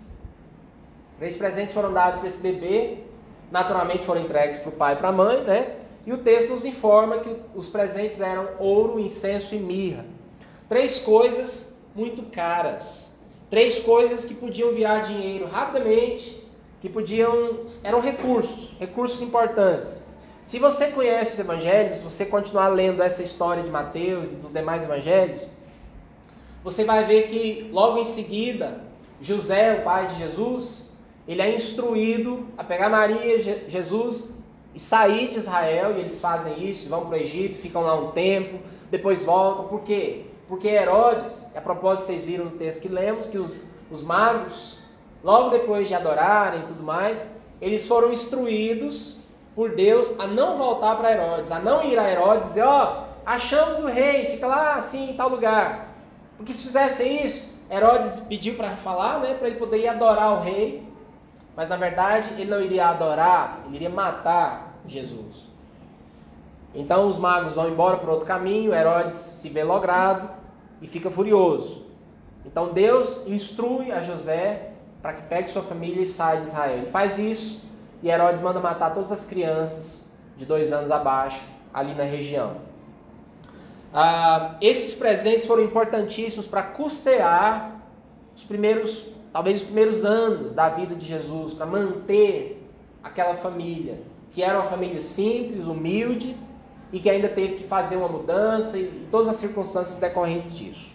Três 1.18 1.36
presentes 1.36 1.74
foram 1.74 1.94
dados 1.94 2.20
para 2.20 2.28
esse 2.28 2.38
bebê, 2.38 2.98
naturalmente 3.52 4.04
foram 4.04 4.22
entregues 4.22 4.58
para 4.58 4.70
o 4.70 4.72
pai 4.72 4.94
e 4.94 4.98
para 4.98 5.10
a 5.10 5.12
mãe, 5.12 5.42
né? 5.44 5.76
E 6.06 6.14
o 6.14 6.18
texto 6.18 6.52
nos 6.52 6.66
informa 6.66 7.20
que 7.20 7.36
os 7.56 7.68
presentes 7.68 8.22
eram 8.22 8.50
ouro, 8.60 9.00
incenso 9.00 9.56
e 9.56 9.60
mirra. 9.60 10.06
Três 10.70 11.00
coisas 11.00 11.76
muito 11.96 12.24
caras. 12.24 13.12
Três 13.50 13.80
coisas 13.80 14.26
que 14.26 14.34
podiam 14.34 14.74
virar 14.74 15.00
dinheiro 15.00 15.48
rapidamente, 15.48 16.44
que 16.82 16.90
podiam. 16.90 17.62
eram 17.84 18.02
recursos, 18.02 18.74
recursos 18.80 19.22
importantes. 19.22 20.00
Se 20.44 20.60
você 20.60 20.88
conhece 20.88 21.34
os 21.34 21.40
evangelhos, 21.40 21.98
se 21.98 22.04
você 22.04 22.26
continuar 22.26 22.68
lendo 22.68 23.02
essa 23.02 23.24
história 23.24 23.64
de 23.64 23.72
Mateus 23.72 24.32
e 24.32 24.36
dos 24.36 24.54
demais 24.54 24.84
evangelhos, 24.84 25.42
você 26.64 26.84
vai 26.84 27.04
ver 27.06 27.28
que 27.28 27.70
logo 27.72 27.98
em 27.98 28.06
seguida, 28.06 28.82
José, 29.20 29.80
o 29.80 29.84
pai 29.84 30.08
de 30.08 30.18
Jesus, 30.18 30.85
ele 31.27 31.41
é 31.41 31.55
instruído 31.55 32.48
a 32.58 32.63
pegar 32.63 32.89
Maria, 32.89 33.39
Jesus 33.67 34.34
e 34.74 34.79
sair 34.79 35.29
de 35.29 35.38
Israel, 35.38 35.96
e 35.96 36.01
eles 36.01 36.20
fazem 36.20 36.70
isso, 36.70 36.89
vão 36.89 37.05
para 37.05 37.17
o 37.17 37.22
Egito, 37.22 37.58
ficam 37.58 37.82
lá 37.82 37.96
um 37.96 38.12
tempo, 38.12 38.60
depois 38.91 39.24
voltam. 39.24 39.67
Por 39.67 39.82
quê? 39.82 40.25
Porque 40.48 40.67
Herodes, 40.67 41.48
a 41.55 41.62
propósito 41.62 42.08
vocês 42.08 42.24
viram 42.24 42.46
no 42.46 42.51
texto 42.51 42.82
que 42.82 42.88
lemos, 42.88 43.27
que 43.27 43.38
os, 43.38 43.65
os 43.89 44.03
magos, 44.03 44.77
logo 45.24 45.50
depois 45.50 45.88
de 45.88 45.96
adorarem 45.96 46.60
e 46.62 46.65
tudo 46.67 46.84
mais, 46.84 47.25
eles 47.62 47.88
foram 47.88 48.12
instruídos 48.12 49.20
por 49.55 49.72
Deus 49.72 50.20
a 50.20 50.27
não 50.27 50.58
voltar 50.58 50.98
para 50.98 51.12
Herodes, 51.12 51.51
a 51.51 51.60
não 51.60 51.84
ir 51.84 51.98
a 51.98 52.12
Herodes 52.12 52.46
e 52.46 52.48
dizer, 52.50 52.63
ó, 52.63 52.84
oh, 52.84 53.05
achamos 53.25 53.79
o 53.79 53.88
rei, 53.88 54.25
fica 54.25 54.46
lá 54.46 54.75
assim, 54.75 55.12
em 55.12 55.13
tal 55.13 55.29
lugar. 55.29 55.96
Porque 56.38 56.53
se 56.53 56.63
fizessem 56.63 57.25
isso, 57.25 57.58
Herodes 57.72 58.17
pediu 58.27 58.55
para 58.55 58.72
falar, 58.72 59.20
né, 59.22 59.34
para 59.34 59.48
ele 59.48 59.58
poder 59.58 59.79
ir 59.79 59.88
adorar 59.88 60.34
o 60.34 60.44
rei, 60.44 60.85
mas 61.56 61.70
na 61.70 61.78
verdade 61.78 62.32
ele 62.34 62.50
não 62.50 62.62
iria 62.62 62.88
adorar, 62.88 63.62
ele 63.66 63.76
iria 63.78 63.90
matar 63.90 64.80
Jesus. 64.86 65.48
Então 66.74 67.08
os 67.08 67.18
magos 67.18 67.54
vão 67.54 67.70
embora 67.70 67.98
por 67.98 68.10
outro 68.10 68.26
caminho, 68.26 68.74
Herodes 68.74 69.16
se 69.16 69.50
vê 69.50 69.64
logrado 69.64 70.30
e 70.82 70.88
fica 70.88 71.10
furioso. 71.10 71.86
Então 72.46 72.74
Deus 72.74 73.26
instrui 73.28 73.92
a 73.92 74.02
José 74.02 74.72
para 75.02 75.14
que 75.14 75.22
pegue 75.24 75.50
sua 75.50 75.62
família 75.62 76.02
e 76.02 76.06
saia 76.06 76.42
de 76.42 76.48
Israel. 76.48 76.78
Ele 76.78 76.88
faz 76.88 77.18
isso 77.18 77.64
e 78.04 78.10
Herodes 78.10 78.42
manda 78.42 78.60
matar 78.60 78.94
todas 78.94 79.12
as 79.12 79.24
crianças 79.26 80.06
de 80.38 80.46
dois 80.46 80.74
anos 80.74 80.92
abaixo 80.92 81.46
ali 81.74 81.94
na 81.94 82.04
região. 82.04 82.58
Ah, 83.94 84.56
esses 84.60 84.94
presentes 84.94 85.46
foram 85.46 85.64
importantíssimos 85.64 86.46
para 86.46 86.62
custear 86.64 87.80
os 88.36 88.44
primeiros, 88.44 89.08
talvez 89.36 89.58
os 89.58 89.63
primeiros 89.65 90.06
anos 90.06 90.56
da 90.56 90.70
vida 90.70 90.96
de 90.96 91.06
Jesus, 91.06 91.54
para 91.54 91.65
manter 91.65 92.65
aquela 93.04 93.36
família, 93.36 94.00
que 94.32 94.42
era 94.42 94.58
uma 94.58 94.70
família 94.70 95.01
simples, 95.01 95.68
humilde, 95.68 96.38
e 96.89 97.01
que 97.01 97.10
ainda 97.10 97.27
teve 97.27 97.56
que 97.56 97.63
fazer 97.65 97.98
uma 97.98 98.08
mudança 98.08 98.77
e, 98.77 98.84
e 98.84 99.08
todas 99.12 99.27
as 99.27 99.36
circunstâncias 99.36 100.00
decorrentes 100.00 100.56
disso. 100.56 100.94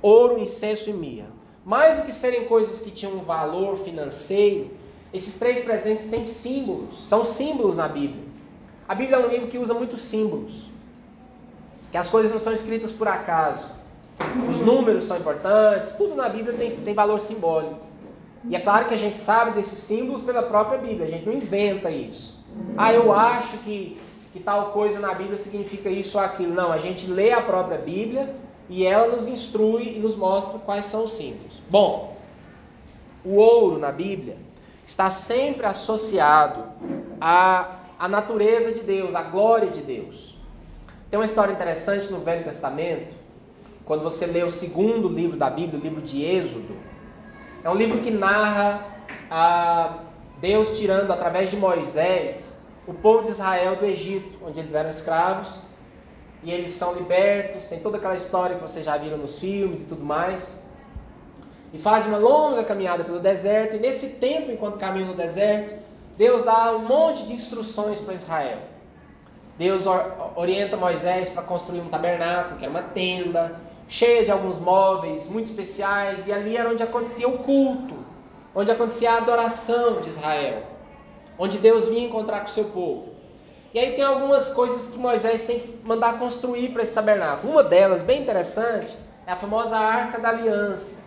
Ouro, 0.00 0.38
incenso 0.38 0.90
e 0.90 0.92
mirra. 0.92 1.26
Mais 1.64 1.96
do 1.96 2.04
que 2.04 2.12
serem 2.12 2.44
coisas 2.44 2.78
que 2.78 2.92
tinham 2.92 3.14
um 3.14 3.22
valor 3.22 3.76
financeiro, 3.78 4.70
esses 5.12 5.36
três 5.36 5.58
presentes 5.58 6.06
têm 6.06 6.22
símbolos, 6.22 7.08
são 7.08 7.24
símbolos 7.24 7.78
na 7.78 7.88
Bíblia. 7.88 8.22
A 8.86 8.94
Bíblia 8.94 9.16
é 9.16 9.26
um 9.26 9.28
livro 9.28 9.48
que 9.48 9.58
usa 9.58 9.74
muitos 9.74 10.02
símbolos. 10.02 10.70
Que 11.90 11.98
as 11.98 12.08
coisas 12.08 12.30
não 12.30 12.38
são 12.38 12.52
escritas 12.52 12.92
por 12.92 13.08
acaso. 13.08 13.74
Os 14.50 14.60
números 14.60 15.04
são 15.04 15.16
importantes, 15.16 15.92
tudo 15.92 16.14
na 16.14 16.28
Bíblia 16.28 16.54
tem, 16.54 16.70
tem 16.70 16.94
valor 16.94 17.20
simbólico. 17.20 17.80
E 18.48 18.54
é 18.54 18.60
claro 18.60 18.86
que 18.86 18.94
a 18.94 18.98
gente 18.98 19.16
sabe 19.16 19.52
desses 19.52 19.78
símbolos 19.78 20.22
pela 20.22 20.42
própria 20.42 20.78
Bíblia, 20.78 21.06
a 21.06 21.10
gente 21.10 21.26
não 21.26 21.32
inventa 21.32 21.90
isso. 21.90 22.36
Ah, 22.76 22.92
eu 22.92 23.12
acho 23.12 23.58
que 23.58 23.98
que 24.36 24.42
tal 24.42 24.66
coisa 24.66 25.00
na 25.00 25.14
Bíblia 25.14 25.38
significa 25.38 25.88
isso 25.88 26.18
ou 26.18 26.24
aquilo. 26.24 26.52
Não, 26.52 26.70
a 26.70 26.76
gente 26.76 27.06
lê 27.06 27.32
a 27.32 27.40
própria 27.40 27.78
Bíblia 27.78 28.34
e 28.68 28.84
ela 28.84 29.08
nos 29.08 29.26
instrui 29.26 29.96
e 29.96 29.98
nos 29.98 30.14
mostra 30.14 30.58
quais 30.58 30.84
são 30.84 31.04
os 31.04 31.12
símbolos. 31.12 31.62
Bom, 31.70 32.18
o 33.24 33.36
ouro 33.36 33.78
na 33.78 33.90
Bíblia 33.90 34.36
está 34.86 35.08
sempre 35.08 35.64
associado 35.64 36.64
à, 37.18 37.78
à 37.98 38.06
natureza 38.08 38.72
de 38.72 38.80
Deus, 38.80 39.14
à 39.14 39.22
glória 39.22 39.70
de 39.70 39.80
Deus. 39.80 40.38
Tem 41.10 41.18
uma 41.18 41.24
história 41.24 41.52
interessante 41.52 42.12
no 42.12 42.18
Velho 42.18 42.44
Testamento, 42.44 43.14
quando 43.86 44.02
você 44.02 44.26
lê 44.26 44.42
o 44.42 44.50
segundo 44.50 45.08
livro 45.08 45.36
da 45.36 45.48
Bíblia, 45.48 45.78
o 45.78 45.82
livro 45.82 46.02
de 46.02 46.24
Êxodo. 46.24 46.76
É 47.62 47.70
um 47.70 47.74
livro 47.74 48.00
que 48.00 48.10
narra 48.10 48.84
a 49.30 50.00
Deus 50.40 50.76
tirando 50.76 51.12
através 51.12 51.50
de 51.50 51.56
Moisés 51.56 52.56
o 52.86 52.92
povo 52.92 53.24
de 53.24 53.30
Israel 53.30 53.76
do 53.76 53.86
Egito, 53.86 54.38
onde 54.44 54.58
eles 54.58 54.74
eram 54.74 54.90
escravos, 54.90 55.60
e 56.42 56.50
eles 56.50 56.72
são 56.72 56.94
libertos, 56.94 57.66
tem 57.66 57.78
toda 57.78 57.96
aquela 57.96 58.16
história 58.16 58.56
que 58.56 58.62
vocês 58.62 58.84
já 58.84 58.96
viram 58.96 59.18
nos 59.18 59.38
filmes 59.38 59.80
e 59.80 59.84
tudo 59.84 60.04
mais. 60.04 60.60
E 61.72 61.78
fazem 61.78 62.08
uma 62.08 62.18
longa 62.18 62.62
caminhada 62.64 63.04
pelo 63.04 63.20
deserto, 63.20 63.76
e 63.76 63.78
nesse 63.78 64.10
tempo, 64.10 64.50
enquanto 64.50 64.78
caminham 64.78 65.08
no 65.08 65.14
deserto, 65.14 65.74
Deus 66.16 66.42
dá 66.42 66.72
um 66.72 66.86
monte 66.86 67.24
de 67.24 67.32
instruções 67.32 68.00
para 68.00 68.14
Israel. 68.14 68.58
Deus 69.58 69.84
orienta 70.34 70.76
Moisés 70.76 71.28
para 71.28 71.42
construir 71.42 71.80
um 71.80 71.88
tabernáculo, 71.88 72.56
que 72.58 72.64
era 72.64 72.70
uma 72.70 72.82
tenda, 72.82 73.56
cheia 73.88 74.24
de 74.24 74.30
alguns 74.30 74.58
móveis 74.58 75.28
muito 75.28 75.46
especiais, 75.46 76.26
e 76.26 76.32
ali 76.32 76.56
era 76.56 76.70
onde 76.70 76.82
acontecia 76.82 77.28
o 77.28 77.38
culto, 77.38 77.94
onde 78.54 78.70
acontecia 78.70 79.12
a 79.12 79.16
adoração 79.18 80.00
de 80.00 80.08
Israel 80.08 80.76
onde 81.38 81.58
Deus 81.58 81.86
vinha 81.86 82.06
encontrar 82.06 82.40
com 82.40 82.46
o 82.46 82.50
seu 82.50 82.64
povo. 82.66 83.14
E 83.74 83.78
aí 83.78 83.92
tem 83.92 84.04
algumas 84.04 84.48
coisas 84.48 84.92
que 84.92 84.98
Moisés 84.98 85.42
tem 85.42 85.60
que 85.60 85.78
mandar 85.84 86.18
construir 86.18 86.70
para 86.70 86.82
esse 86.82 86.94
tabernáculo. 86.94 87.52
Uma 87.52 87.62
delas, 87.62 88.00
bem 88.00 88.22
interessante, 88.22 88.96
é 89.26 89.32
a 89.32 89.36
famosa 89.36 89.76
Arca 89.76 90.18
da 90.18 90.30
Aliança. 90.30 91.00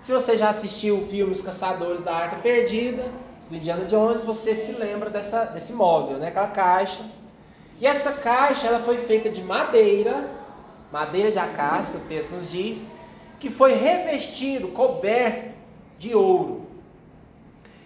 Se 0.00 0.12
você 0.12 0.36
já 0.36 0.50
assistiu 0.50 0.98
o 0.98 1.06
filme 1.06 1.32
Os 1.32 1.42
Caçadores 1.42 2.02
da 2.02 2.14
Arca 2.14 2.36
Perdida, 2.36 3.10
do 3.48 3.56
Indiana 3.56 3.84
Jones, 3.86 4.24
você 4.24 4.54
se 4.54 4.72
lembra 4.72 5.10
dessa, 5.10 5.44
desse 5.46 5.72
móvel, 5.72 6.18
né? 6.18 6.28
aquela 6.28 6.48
caixa. 6.48 7.02
E 7.80 7.86
essa 7.86 8.12
caixa 8.12 8.66
ela 8.66 8.80
foi 8.80 8.98
feita 8.98 9.28
de 9.28 9.42
madeira, 9.42 10.28
madeira 10.92 11.30
de 11.30 11.38
acácia, 11.38 11.98
o 11.98 12.02
texto 12.02 12.32
nos 12.32 12.50
diz, 12.50 12.90
que 13.38 13.50
foi 13.50 13.74
revestido, 13.74 14.68
coberto 14.68 15.54
de 15.98 16.14
ouro. 16.14 16.66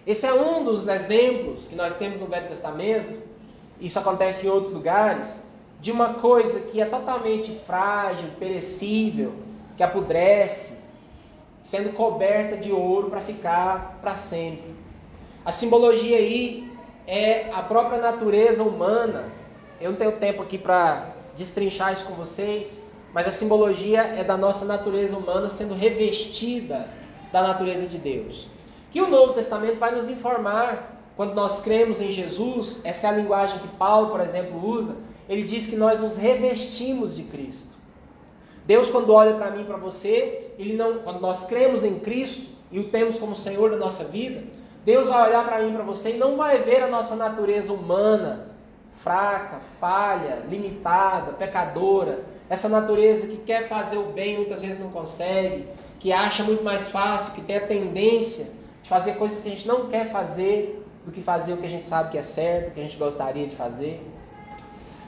Esse 0.05 0.25
é 0.25 0.33
um 0.33 0.63
dos 0.63 0.87
exemplos 0.87 1.67
que 1.67 1.75
nós 1.75 1.95
temos 1.95 2.19
no 2.19 2.27
Velho 2.27 2.47
Testamento, 2.47 3.19
isso 3.79 3.97
acontece 3.99 4.45
em 4.45 4.49
outros 4.49 4.73
lugares, 4.73 5.41
de 5.79 5.91
uma 5.91 6.15
coisa 6.15 6.59
que 6.61 6.79
é 6.79 6.85
totalmente 6.85 7.51
frágil, 7.51 8.29
perecível, 8.39 9.33
que 9.75 9.83
apodrece, 9.83 10.77
sendo 11.63 11.93
coberta 11.93 12.57
de 12.57 12.71
ouro 12.71 13.09
para 13.09 13.21
ficar 13.21 13.97
para 14.01 14.15
sempre. 14.15 14.75
A 15.43 15.51
simbologia 15.51 16.17
aí 16.17 16.71
é 17.07 17.49
a 17.51 17.63
própria 17.63 17.99
natureza 17.99 18.61
humana. 18.63 19.25
Eu 19.79 19.91
não 19.91 19.97
tenho 19.97 20.11
tempo 20.13 20.43
aqui 20.43 20.57
para 20.57 21.07
destrinchar 21.35 21.93
isso 21.93 22.05
com 22.05 22.13
vocês, 22.13 22.83
mas 23.13 23.27
a 23.27 23.31
simbologia 23.31 24.01
é 24.01 24.23
da 24.23 24.37
nossa 24.37 24.65
natureza 24.65 25.17
humana 25.17 25.49
sendo 25.49 25.73
revestida 25.73 26.87
da 27.31 27.41
natureza 27.41 27.85
de 27.87 27.97
Deus 27.97 28.47
que 28.91 29.01
o 29.01 29.09
Novo 29.09 29.33
Testamento 29.33 29.79
vai 29.79 29.95
nos 29.95 30.09
informar 30.09 30.99
quando 31.15 31.33
nós 31.33 31.61
cremos 31.61 32.01
em 32.01 32.11
Jesus, 32.11 32.81
essa 32.83 33.07
é 33.07 33.09
a 33.09 33.13
linguagem 33.13 33.59
que 33.59 33.67
Paulo, 33.69 34.09
por 34.09 34.19
exemplo, 34.19 34.63
usa. 34.63 34.95
Ele 35.29 35.43
diz 35.43 35.67
que 35.67 35.75
nós 35.75 35.99
nos 35.99 36.17
revestimos 36.17 37.15
de 37.15 37.23
Cristo. 37.23 37.77
Deus, 38.65 38.89
quando 38.89 39.13
olha 39.13 39.33
para 39.35 39.49
mim 39.49 39.61
e 39.61 39.65
para 39.65 39.77
você, 39.77 40.51
ele 40.59 40.75
não, 40.75 40.99
quando 40.99 41.21
nós 41.21 41.45
cremos 41.45 41.83
em 41.83 41.99
Cristo 41.99 42.49
e 42.71 42.79
o 42.79 42.89
temos 42.89 43.17
como 43.17 43.35
Senhor 43.35 43.71
da 43.71 43.77
nossa 43.77 44.03
vida, 44.03 44.43
Deus 44.83 45.07
vai 45.07 45.29
olhar 45.29 45.45
para 45.45 45.59
mim 45.59 45.69
e 45.69 45.73
para 45.73 45.83
você 45.83 46.11
e 46.11 46.17
não 46.17 46.35
vai 46.35 46.59
ver 46.59 46.83
a 46.83 46.87
nossa 46.87 47.15
natureza 47.15 47.71
humana, 47.71 48.50
fraca, 49.03 49.59
falha, 49.79 50.43
limitada, 50.47 51.33
pecadora, 51.33 52.23
essa 52.49 52.67
natureza 52.67 53.27
que 53.27 53.37
quer 53.37 53.67
fazer 53.67 53.97
o 53.97 54.07
bem 54.07 54.37
muitas 54.37 54.61
vezes 54.61 54.79
não 54.79 54.89
consegue, 54.89 55.67
que 55.99 56.11
acha 56.11 56.43
muito 56.43 56.63
mais 56.63 56.87
fácil, 56.87 57.33
que 57.33 57.41
tem 57.41 57.57
a 57.57 57.65
tendência 57.65 58.47
de 58.83 58.89
fazer 58.89 59.13
coisas 59.13 59.39
que 59.39 59.47
a 59.47 59.51
gente 59.51 59.67
não 59.67 59.87
quer 59.87 60.11
fazer, 60.11 60.85
do 61.05 61.11
que 61.11 61.21
fazer 61.21 61.53
o 61.53 61.57
que 61.57 61.65
a 61.65 61.69
gente 61.69 61.85
sabe 61.85 62.11
que 62.11 62.17
é 62.17 62.21
certo, 62.21 62.69
o 62.69 62.71
que 62.71 62.79
a 62.79 62.83
gente 62.83 62.97
gostaria 62.97 63.47
de 63.47 63.55
fazer. 63.55 64.05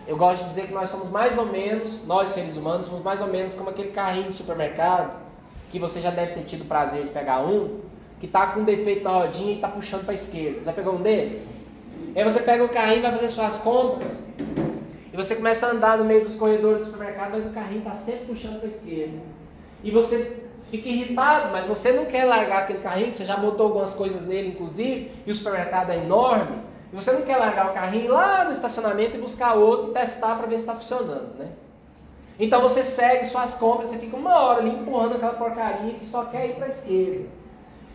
Eu 0.07 0.17
gosto 0.17 0.43
de 0.43 0.49
dizer 0.49 0.67
que 0.67 0.73
nós 0.73 0.89
somos 0.89 1.09
mais 1.09 1.37
ou 1.37 1.45
menos, 1.45 2.05
nós 2.05 2.29
seres 2.29 2.57
humanos, 2.57 2.85
somos 2.87 3.03
mais 3.03 3.21
ou 3.21 3.27
menos 3.27 3.53
como 3.53 3.69
aquele 3.69 3.91
carrinho 3.91 4.29
de 4.29 4.35
supermercado, 4.35 5.21
que 5.69 5.79
você 5.79 6.01
já 6.01 6.09
deve 6.09 6.33
ter 6.33 6.43
tido 6.43 6.61
o 6.61 6.65
prazer 6.65 7.03
de 7.03 7.09
pegar 7.09 7.41
um, 7.41 7.79
que 8.19 8.25
está 8.25 8.47
com 8.47 8.61
um 8.61 8.63
defeito 8.63 9.03
na 9.03 9.11
rodinha 9.11 9.51
e 9.51 9.55
está 9.55 9.67
puxando 9.67 10.03
para 10.03 10.13
a 10.13 10.15
esquerda. 10.15 10.63
Já 10.63 10.73
pegou 10.73 10.95
um 10.95 11.01
desse? 11.01 11.47
Aí 12.15 12.23
você 12.23 12.39
pega 12.41 12.63
o 12.63 12.69
carrinho 12.69 12.99
e 12.99 13.01
vai 13.01 13.11
fazer 13.11 13.29
suas 13.29 13.57
compras, 13.59 14.11
e 15.11 15.15
você 15.15 15.35
começa 15.35 15.67
a 15.67 15.71
andar 15.71 15.97
no 15.97 16.05
meio 16.05 16.23
dos 16.23 16.35
corredores 16.35 16.79
do 16.79 16.91
supermercado, 16.91 17.31
mas 17.31 17.45
o 17.45 17.49
carrinho 17.49 17.79
está 17.79 17.93
sempre 17.93 18.25
puxando 18.25 18.59
para 18.59 18.67
a 18.67 18.71
esquerda. 18.71 19.17
E 19.83 19.91
você 19.91 20.37
fica 20.71 20.89
irritado, 20.89 21.51
mas 21.51 21.67
você 21.67 21.91
não 21.91 22.05
quer 22.05 22.25
largar 22.25 22.63
aquele 22.63 22.79
carrinho, 22.79 23.11
que 23.11 23.17
você 23.17 23.25
já 23.25 23.37
botou 23.37 23.67
algumas 23.67 23.93
coisas 23.93 24.23
nele, 24.23 24.49
inclusive, 24.49 25.11
e 25.25 25.31
o 25.31 25.35
supermercado 25.35 25.91
é 25.91 25.97
enorme, 25.97 26.63
E 26.93 26.95
você 26.95 27.11
não 27.11 27.23
quer 27.23 27.37
largar 27.37 27.71
o 27.71 27.73
carrinho 27.73 28.11
lá 28.11 28.45
no 28.45 28.51
estacionamento 28.51 29.17
e 29.17 29.19
buscar 29.19 29.55
outro 29.55 29.89
e 29.89 29.93
testar 29.93 30.35
para 30.35 30.45
ver 30.45 30.57
se 30.57 30.61
está 30.61 30.75
funcionando, 30.75 31.35
né? 31.39 31.47
Então 32.39 32.61
você 32.61 32.83
segue 32.83 33.25
suas 33.25 33.55
compras, 33.55 33.89
você 33.89 33.97
fica 33.97 34.15
uma 34.15 34.39
hora 34.39 34.59
ali 34.59 34.69
empurrando 34.69 35.15
aquela 35.15 35.33
porcaria 35.33 35.93
que 35.93 36.05
só 36.05 36.25
quer 36.25 36.49
ir 36.49 36.53
para 36.53 36.65
a 36.65 36.69
esquerda. 36.69 37.25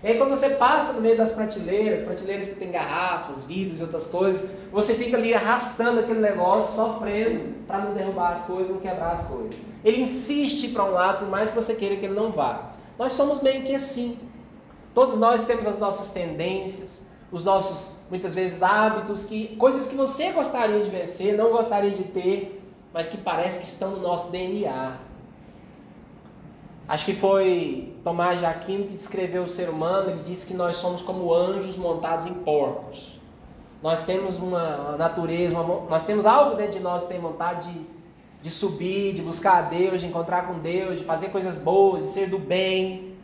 E 0.09 0.13
aí 0.13 0.17
quando 0.17 0.31
você 0.31 0.49
passa 0.49 0.95
no 0.95 1.03
meio 1.03 1.19
das 1.19 1.33
prateleiras, 1.33 2.01
prateleiras 2.01 2.49
que 2.49 2.55
tem 2.55 2.71
garrafas, 2.71 3.45
vidros 3.45 3.79
e 3.79 3.83
outras 3.83 4.07
coisas, 4.07 4.49
você 4.73 4.95
fica 4.95 5.19
ali 5.19 5.35
arrastando 5.35 6.01
aquele 6.01 6.21
negócio, 6.21 6.77
sofrendo 6.77 7.67
para 7.67 7.81
não 7.81 7.93
derrubar 7.93 8.33
as 8.33 8.45
coisas, 8.45 8.71
não 8.71 8.79
quebrar 8.79 9.13
as 9.13 9.27
coisas. 9.27 9.55
Ele 9.85 10.01
insiste 10.01 10.69
para 10.69 10.85
um 10.85 10.93
lado, 10.93 11.19
por 11.19 11.29
mais 11.29 11.51
que 11.51 11.57
você 11.57 11.75
queira 11.75 11.95
que 11.97 12.07
ele 12.07 12.15
não 12.15 12.33
vá. 12.33 12.71
Nós 12.99 13.13
somos 13.13 13.43
meio 13.43 13.65
que 13.65 13.75
assim. 13.75 14.19
Todos 14.95 15.19
nós 15.19 15.45
temos 15.45 15.67
as 15.67 15.79
nossas 15.79 16.11
tendências, 16.11 17.07
os 17.31 17.45
nossos, 17.45 17.99
muitas 18.09 18.35
vezes, 18.35 18.63
hábitos, 18.63 19.27
que, 19.27 19.57
coisas 19.57 19.85
que 19.85 19.95
você 19.95 20.33
gostaria 20.33 20.83
de 20.83 20.89
vencer, 20.89 21.37
não 21.37 21.51
gostaria 21.51 21.91
de 21.91 22.05
ter, 22.05 22.63
mas 22.95 23.11
que 23.11 23.19
parece 23.19 23.59
que 23.59 23.67
estão 23.67 23.91
no 23.91 24.01
nosso 24.01 24.31
DNA. 24.31 24.97
Acho 26.89 27.05
que 27.05 27.15
foi 27.15 27.93
Tomás 28.03 28.39
de 28.39 28.47
Aquino 28.47 28.87
que 28.87 28.95
descreveu 28.95 29.43
o 29.43 29.49
ser 29.49 29.69
humano, 29.69 30.11
ele 30.11 30.23
disse 30.23 30.47
que 30.47 30.55
nós 30.55 30.77
somos 30.77 31.03
como 31.03 31.35
anjos 31.35 31.77
montados 31.77 32.25
em 32.25 32.33
porcos. 32.33 33.21
Nós 33.83 34.07
temos 34.07 34.37
uma 34.39 34.97
natureza, 34.97 35.61
uma, 35.61 35.87
nós 35.87 36.07
temos 36.07 36.25
algo 36.25 36.57
dentro 36.57 36.79
de 36.79 36.81
nós 36.81 37.03
que 37.03 37.11
tem 37.11 37.21
vontade 37.21 37.71
de, 37.71 37.81
de 38.43 38.51
subir, 38.51 39.13
de 39.13 39.21
buscar 39.21 39.59
a 39.59 39.63
Deus, 39.63 40.01
de 40.01 40.07
encontrar 40.07 40.47
com 40.47 40.55
Deus, 40.61 40.99
de 40.99 41.05
fazer 41.05 41.29
coisas 41.29 41.57
boas, 41.59 42.05
de 42.05 42.11
ser 42.11 42.31
do 42.31 42.39
bem. 42.39 43.15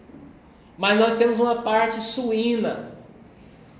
Mas 0.77 1.01
nós 1.01 1.17
temos 1.17 1.39
uma 1.39 1.63
parte 1.63 2.03
suína, 2.03 2.91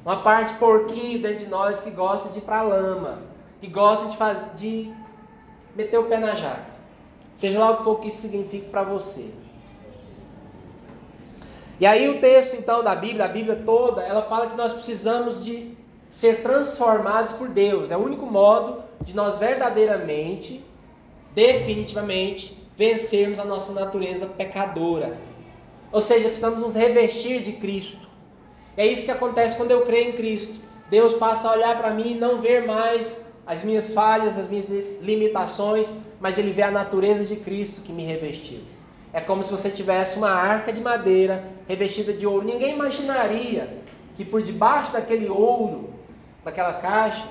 uma 0.03 0.23
parte 0.23 0.55
porquinho 0.55 1.21
dentro 1.21 1.45
de 1.45 1.47
nós 1.47 1.81
que 1.81 1.91
gosta 1.91 2.31
de 2.31 2.39
ir 2.39 2.43
para 2.43 2.61
a 2.61 2.63
lama, 2.63 3.19
que 3.61 3.67
gosta 3.67 4.09
de, 4.09 4.17
fazer, 4.17 4.49
de 4.57 4.91
meter 5.77 5.99
o 5.99 6.05
pé 6.05 6.17
na 6.17 6.35
jaca. 6.35 6.73
Seja 7.35 7.59
lá 7.59 7.73
o 7.73 7.77
que 7.77 7.83
for 7.85 8.01
que 8.01 8.09
isso 8.09 8.23
signifique 8.23 8.71
para 8.71 8.83
você. 8.83 9.31
E 11.81 11.87
aí 11.87 12.09
o 12.09 12.21
texto 12.21 12.55
então 12.57 12.85
da 12.85 12.95
Bíblia, 12.95 13.25
a 13.25 13.29
Bíblia 13.29 13.63
toda, 13.65 14.03
ela 14.03 14.23
fala 14.23 14.47
que 14.47 14.57
nós 14.57 14.73
precisamos 14.73 15.45
de 15.45 15.73
ser 16.09 16.43
transformados 16.43 17.33
por 17.33 17.49
Deus. 17.49 17.91
É 17.91 17.97
o 17.97 18.05
único 18.05 18.27
modo 18.27 18.83
de 19.01 19.15
nós 19.15 19.39
verdadeiramente, 19.39 20.65
definitivamente, 21.35 22.57
vencermos 22.77 23.39
a 23.39 23.45
nossa 23.45 23.73
natureza 23.73 24.27
pecadora. 24.27 25.17
Ou 25.91 26.01
seja, 26.01 26.29
precisamos 26.29 26.61
nos 26.61 26.75
revestir 26.75 27.43
de 27.43 27.53
Cristo. 27.53 28.07
É 28.77 28.87
isso 28.87 29.05
que 29.05 29.11
acontece 29.11 29.57
quando 29.57 29.71
eu 29.71 29.83
creio 29.83 30.11
em 30.11 30.13
Cristo. 30.13 30.55
Deus 30.89 31.15
passa 31.15 31.49
a 31.49 31.53
olhar 31.53 31.79
para 31.79 31.91
mim 31.91 32.13
e 32.13 32.15
não 32.15 32.39
ver 32.41 32.67
mais 32.67 33.27
as 33.47 33.63
minhas 33.63 33.93
falhas, 33.93 34.39
as 34.39 34.49
minhas 34.49 34.67
limitações, 35.01 35.93
mas 36.21 36.39
ele 36.39 36.53
vê 36.53 36.63
a 36.63 36.71
natureza 36.71 37.25
de 37.25 37.37
Cristo 37.37 37.81
que 37.83 37.93
me 37.93 38.05
revestiu. 38.05 38.61
É 39.15 39.21
como 39.21 39.45
se 39.45 39.51
você 39.51 39.71
tivesse 39.71 40.19
uma 40.19 40.31
arca 40.31 40.73
de 40.73 40.81
madeira 40.81 41.45
revestida 41.69 42.13
de 42.13 42.27
ouro. 42.27 42.45
Ninguém 42.45 42.75
imaginaria 42.75 43.79
que 44.17 44.25
por 44.25 44.43
debaixo 44.43 44.93
daquele 44.93 45.29
ouro, 45.29 45.91
daquela 46.45 46.73
caixa, 46.73 47.25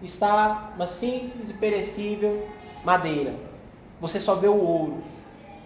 está 0.00 0.70
uma 0.76 0.86
simples 0.86 1.50
e 1.50 1.54
perecível 1.54 2.46
madeira. 2.84 3.34
Você 4.00 4.20
só 4.20 4.36
vê 4.36 4.46
o 4.46 4.62
ouro. 4.62 5.02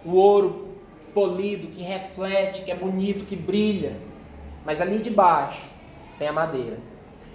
O 0.03 0.15
ouro 0.15 0.69
polido, 1.13 1.67
que 1.67 1.83
reflete, 1.83 2.63
que 2.63 2.71
é 2.71 2.75
bonito, 2.75 3.23
que 3.23 3.35
brilha. 3.35 3.95
Mas 4.65 4.81
ali 4.81 4.97
debaixo 4.97 5.69
tem 6.17 6.27
a 6.27 6.33
madeira. 6.33 6.79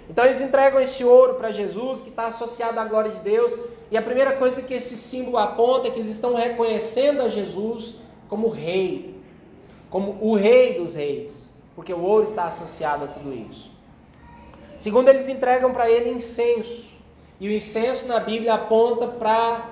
Então 0.09 0.25
eles 0.25 0.41
entregam 0.41 0.79
esse 0.81 1.03
ouro 1.03 1.35
para 1.35 1.51
Jesus, 1.51 2.01
que 2.01 2.09
está 2.09 2.27
associado 2.27 2.79
à 2.79 2.85
glória 2.85 3.11
de 3.11 3.19
Deus. 3.19 3.53
E 3.89 3.97
a 3.97 4.01
primeira 4.01 4.33
coisa 4.33 4.61
que 4.61 4.73
esse 4.73 4.97
símbolo 4.97 5.37
aponta 5.37 5.87
é 5.87 5.91
que 5.91 5.99
eles 5.99 6.09
estão 6.09 6.33
reconhecendo 6.33 7.21
a 7.21 7.29
Jesus 7.29 7.95
como 8.27 8.49
rei, 8.49 9.15
como 9.89 10.17
o 10.21 10.35
rei 10.35 10.79
dos 10.79 10.95
reis, 10.95 11.49
porque 11.75 11.93
o 11.93 12.01
ouro 12.01 12.27
está 12.27 12.45
associado 12.45 13.05
a 13.05 13.07
tudo 13.07 13.33
isso. 13.33 13.71
Segundo, 14.79 15.07
eles 15.07 15.27
entregam 15.27 15.71
para 15.71 15.89
ele 15.89 16.09
incenso. 16.09 16.91
E 17.39 17.47
o 17.47 17.51
incenso 17.51 18.07
na 18.07 18.19
Bíblia 18.19 18.53
aponta 18.55 19.07
para 19.07 19.69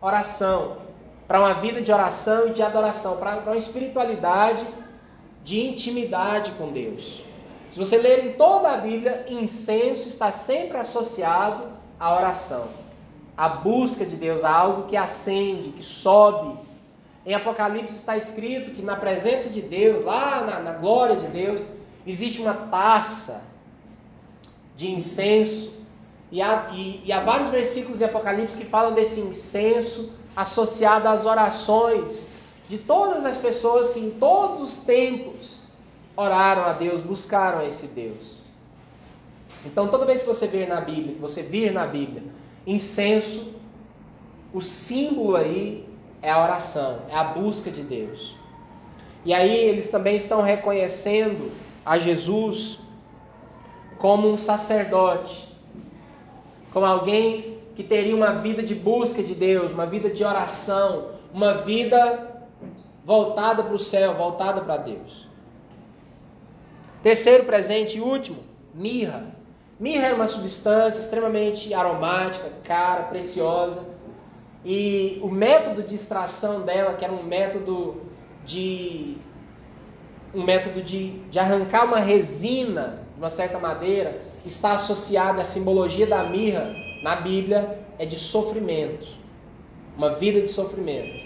oração, 0.00 0.78
para 1.26 1.40
uma 1.40 1.54
vida 1.54 1.82
de 1.82 1.92
oração 1.92 2.48
e 2.48 2.52
de 2.52 2.62
adoração, 2.62 3.18
para 3.18 3.40
uma 3.40 3.56
espiritualidade 3.56 4.64
de 5.44 5.66
intimidade 5.66 6.52
com 6.52 6.70
Deus. 6.70 7.27
Se 7.70 7.78
você 7.78 7.98
ler 7.98 8.26
em 8.26 8.32
toda 8.32 8.72
a 8.72 8.76
Bíblia, 8.78 9.26
incenso 9.28 10.08
está 10.08 10.32
sempre 10.32 10.78
associado 10.78 11.64
à 12.00 12.16
oração, 12.16 12.68
à 13.36 13.48
busca 13.48 14.06
de 14.06 14.16
Deus, 14.16 14.42
a 14.42 14.50
algo 14.50 14.88
que 14.88 14.96
acende, 14.96 15.70
que 15.70 15.82
sobe. 15.82 16.58
Em 17.26 17.34
Apocalipse 17.34 17.94
está 17.94 18.16
escrito 18.16 18.70
que 18.70 18.80
na 18.80 18.96
presença 18.96 19.50
de 19.50 19.60
Deus, 19.60 20.02
lá 20.02 20.40
na, 20.40 20.60
na 20.60 20.72
glória 20.72 21.16
de 21.16 21.26
Deus, 21.26 21.62
existe 22.06 22.40
uma 22.40 22.54
taça 22.54 23.44
de 24.74 24.90
incenso. 24.90 25.76
E 26.32 26.40
há, 26.40 26.70
e, 26.72 27.02
e 27.04 27.12
há 27.12 27.20
vários 27.20 27.50
versículos 27.50 27.98
de 27.98 28.04
Apocalipse 28.04 28.56
que 28.56 28.64
falam 28.64 28.94
desse 28.94 29.20
incenso 29.20 30.12
associado 30.34 31.06
às 31.06 31.26
orações 31.26 32.30
de 32.68 32.78
todas 32.78 33.26
as 33.26 33.36
pessoas 33.36 33.90
que 33.90 33.98
em 33.98 34.10
todos 34.10 34.60
os 34.60 34.78
tempos 34.78 35.57
oraram 36.18 36.64
a 36.64 36.72
Deus, 36.72 37.00
buscaram 37.00 37.64
esse 37.64 37.86
Deus. 37.86 38.38
Então, 39.64 39.86
toda 39.86 40.04
vez 40.04 40.22
que 40.22 40.26
você 40.26 40.48
ver 40.48 40.66
na 40.66 40.80
Bíblia, 40.80 41.14
que 41.14 41.20
você 41.20 41.44
vir 41.44 41.72
na 41.72 41.86
Bíblia, 41.86 42.24
incenso, 42.66 43.54
o 44.52 44.60
símbolo 44.60 45.36
aí 45.36 45.88
é 46.20 46.32
a 46.32 46.42
oração, 46.42 47.02
é 47.08 47.14
a 47.14 47.22
busca 47.22 47.70
de 47.70 47.82
Deus. 47.82 48.34
E 49.24 49.32
aí 49.32 49.54
eles 49.54 49.92
também 49.92 50.16
estão 50.16 50.42
reconhecendo 50.42 51.52
a 51.86 52.00
Jesus 52.00 52.80
como 53.96 54.28
um 54.28 54.36
sacerdote, 54.36 55.54
como 56.72 56.84
alguém 56.84 57.58
que 57.76 57.84
teria 57.84 58.16
uma 58.16 58.32
vida 58.32 58.60
de 58.60 58.74
busca 58.74 59.22
de 59.22 59.36
Deus, 59.36 59.70
uma 59.70 59.86
vida 59.86 60.10
de 60.10 60.24
oração, 60.24 61.10
uma 61.32 61.54
vida 61.54 62.42
voltada 63.04 63.62
para 63.62 63.74
o 63.74 63.78
céu, 63.78 64.14
voltada 64.14 64.62
para 64.62 64.78
Deus. 64.78 65.27
Terceiro 67.02 67.44
presente 67.44 67.98
e 67.98 68.00
último, 68.00 68.38
mirra. 68.74 69.34
Mirra 69.78 70.08
é 70.08 70.14
uma 70.14 70.26
substância 70.26 71.00
extremamente 71.00 71.72
aromática, 71.72 72.48
cara, 72.64 73.04
preciosa. 73.04 73.84
E 74.64 75.20
o 75.22 75.28
método 75.28 75.82
de 75.82 75.94
extração 75.94 76.62
dela, 76.62 76.94
que 76.94 77.04
era 77.04 77.14
um 77.14 77.22
método 77.22 78.02
de 78.44 79.16
um 80.34 80.42
método 80.44 80.82
de, 80.82 81.10
de 81.30 81.38
arrancar 81.38 81.84
uma 81.84 81.98
resina 81.98 83.02
de 83.14 83.18
uma 83.18 83.30
certa 83.30 83.58
madeira, 83.58 84.20
está 84.44 84.72
associado 84.72 85.40
à 85.40 85.44
simbologia 85.44 86.06
da 86.06 86.24
mirra 86.24 86.74
na 87.02 87.16
Bíblia 87.16 87.78
é 87.98 88.04
de 88.04 88.18
sofrimento, 88.18 89.08
uma 89.96 90.14
vida 90.14 90.40
de 90.40 90.48
sofrimento. 90.48 91.20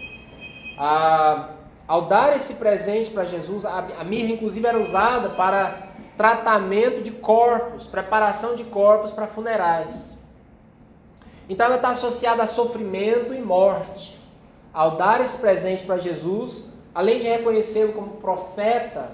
Ah, 0.78 1.50
ao 1.92 2.06
dar 2.06 2.34
esse 2.34 2.54
presente 2.54 3.10
para 3.10 3.26
Jesus, 3.26 3.66
a 3.66 4.02
mirra 4.02 4.30
inclusive 4.30 4.66
era 4.66 4.80
usada 4.80 5.28
para 5.28 5.88
tratamento 6.16 7.02
de 7.02 7.10
corpos, 7.10 7.86
preparação 7.86 8.56
de 8.56 8.64
corpos 8.64 9.12
para 9.12 9.26
funerais. 9.26 10.16
Então 11.50 11.66
ela 11.66 11.76
está 11.76 11.90
associada 11.90 12.44
a 12.44 12.46
sofrimento 12.46 13.34
e 13.34 13.42
morte. 13.42 14.18
Ao 14.72 14.96
dar 14.96 15.20
esse 15.20 15.36
presente 15.36 15.84
para 15.84 15.98
Jesus, 15.98 16.70
além 16.94 17.20
de 17.20 17.26
reconhecê-lo 17.26 17.92
como 17.92 18.12
profeta, 18.12 19.10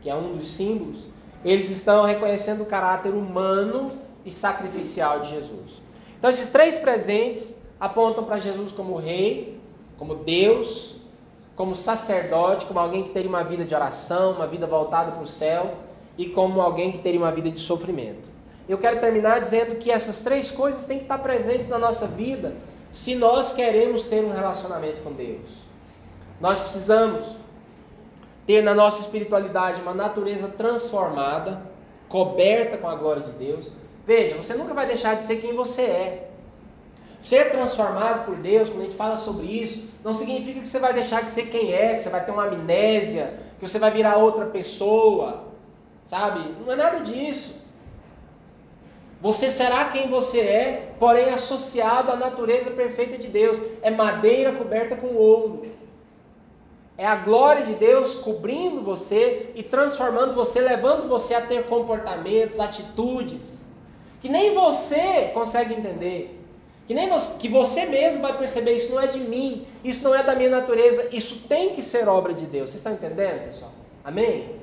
que 0.00 0.10
é 0.10 0.14
um 0.16 0.36
dos 0.36 0.48
símbolos, 0.48 1.06
eles 1.44 1.70
estão 1.70 2.04
reconhecendo 2.04 2.64
o 2.64 2.66
caráter 2.66 3.10
humano 3.10 3.92
e 4.24 4.32
sacrificial 4.32 5.20
de 5.20 5.30
Jesus. 5.30 5.80
Então 6.18 6.28
esses 6.28 6.48
três 6.48 6.76
presentes 6.76 7.54
apontam 7.78 8.24
para 8.24 8.38
Jesus 8.38 8.72
como 8.72 8.96
rei, 8.96 9.60
como 9.96 10.16
Deus 10.16 10.95
como 11.56 11.74
sacerdote, 11.74 12.66
como 12.66 12.78
alguém 12.78 13.02
que 13.02 13.08
teria 13.08 13.28
uma 13.28 13.42
vida 13.42 13.64
de 13.64 13.74
oração, 13.74 14.32
uma 14.32 14.46
vida 14.46 14.66
voltada 14.66 15.10
para 15.10 15.22
o 15.22 15.26
céu 15.26 15.74
e 16.18 16.26
como 16.26 16.60
alguém 16.60 16.92
que 16.92 16.98
teria 16.98 17.18
uma 17.18 17.32
vida 17.32 17.50
de 17.50 17.58
sofrimento. 17.58 18.28
Eu 18.68 18.76
quero 18.76 19.00
terminar 19.00 19.40
dizendo 19.40 19.76
que 19.76 19.90
essas 19.90 20.20
três 20.20 20.50
coisas 20.50 20.84
têm 20.84 20.98
que 20.98 21.04
estar 21.04 21.18
presentes 21.18 21.68
na 21.68 21.78
nossa 21.78 22.06
vida 22.06 22.54
se 22.92 23.14
nós 23.14 23.54
queremos 23.54 24.04
ter 24.04 24.22
um 24.22 24.32
relacionamento 24.32 25.02
com 25.02 25.12
Deus. 25.12 25.66
Nós 26.40 26.58
precisamos 26.58 27.34
ter 28.46 28.62
na 28.62 28.74
nossa 28.74 29.00
espiritualidade 29.00 29.80
uma 29.80 29.94
natureza 29.94 30.48
transformada, 30.48 31.62
coberta 32.08 32.76
com 32.76 32.86
a 32.86 32.94
glória 32.94 33.22
de 33.22 33.32
Deus. 33.32 33.70
Veja, 34.06 34.36
você 34.36 34.54
nunca 34.54 34.74
vai 34.74 34.86
deixar 34.86 35.16
de 35.16 35.22
ser 35.22 35.36
quem 35.36 35.54
você 35.54 35.82
é. 35.82 36.30
Ser 37.26 37.50
transformado 37.50 38.24
por 38.24 38.36
Deus, 38.36 38.68
quando 38.68 38.82
a 38.82 38.84
gente 38.84 38.96
fala 38.96 39.18
sobre 39.18 39.46
isso, 39.46 39.90
não 40.04 40.14
significa 40.14 40.60
que 40.60 40.68
você 40.68 40.78
vai 40.78 40.92
deixar 40.92 41.24
de 41.24 41.28
ser 41.28 41.46
quem 41.46 41.72
é, 41.72 41.96
que 41.96 42.04
você 42.04 42.08
vai 42.08 42.24
ter 42.24 42.30
uma 42.30 42.44
amnésia, 42.44 43.34
que 43.58 43.66
você 43.66 43.80
vai 43.80 43.90
virar 43.90 44.16
outra 44.16 44.46
pessoa, 44.46 45.42
sabe? 46.04 46.54
Não 46.64 46.72
é 46.72 46.76
nada 46.76 47.00
disso. 47.00 47.60
Você 49.20 49.50
será 49.50 49.86
quem 49.86 50.08
você 50.08 50.38
é, 50.38 50.92
porém 51.00 51.30
associado 51.30 52.12
à 52.12 52.16
natureza 52.16 52.70
perfeita 52.70 53.18
de 53.18 53.26
Deus. 53.26 53.58
É 53.82 53.90
madeira 53.90 54.52
coberta 54.52 54.94
com 54.94 55.08
ouro. 55.16 55.66
É 56.96 57.04
a 57.04 57.16
glória 57.16 57.66
de 57.66 57.74
Deus 57.74 58.14
cobrindo 58.14 58.82
você 58.82 59.50
e 59.56 59.64
transformando 59.64 60.32
você, 60.32 60.60
levando 60.60 61.08
você 61.08 61.34
a 61.34 61.40
ter 61.40 61.66
comportamentos, 61.66 62.60
atitudes 62.60 63.66
que 64.20 64.28
nem 64.28 64.54
você 64.54 65.32
consegue 65.34 65.74
entender. 65.74 66.35
Que 66.86 66.94
nem 66.94 67.08
você, 67.08 67.38
que 67.38 67.48
você 67.48 67.86
mesmo 67.86 68.20
vai 68.22 68.38
perceber, 68.38 68.74
isso 68.74 68.92
não 68.92 69.00
é 69.00 69.08
de 69.08 69.18
mim, 69.18 69.66
isso 69.82 70.04
não 70.04 70.14
é 70.14 70.22
da 70.22 70.36
minha 70.36 70.50
natureza, 70.50 71.08
isso 71.12 71.48
tem 71.48 71.74
que 71.74 71.82
ser 71.82 72.08
obra 72.08 72.32
de 72.32 72.46
Deus. 72.46 72.70
Vocês 72.70 72.80
estão 72.80 72.92
entendendo, 72.92 73.44
pessoal? 73.44 73.72
Amém? 74.04 74.54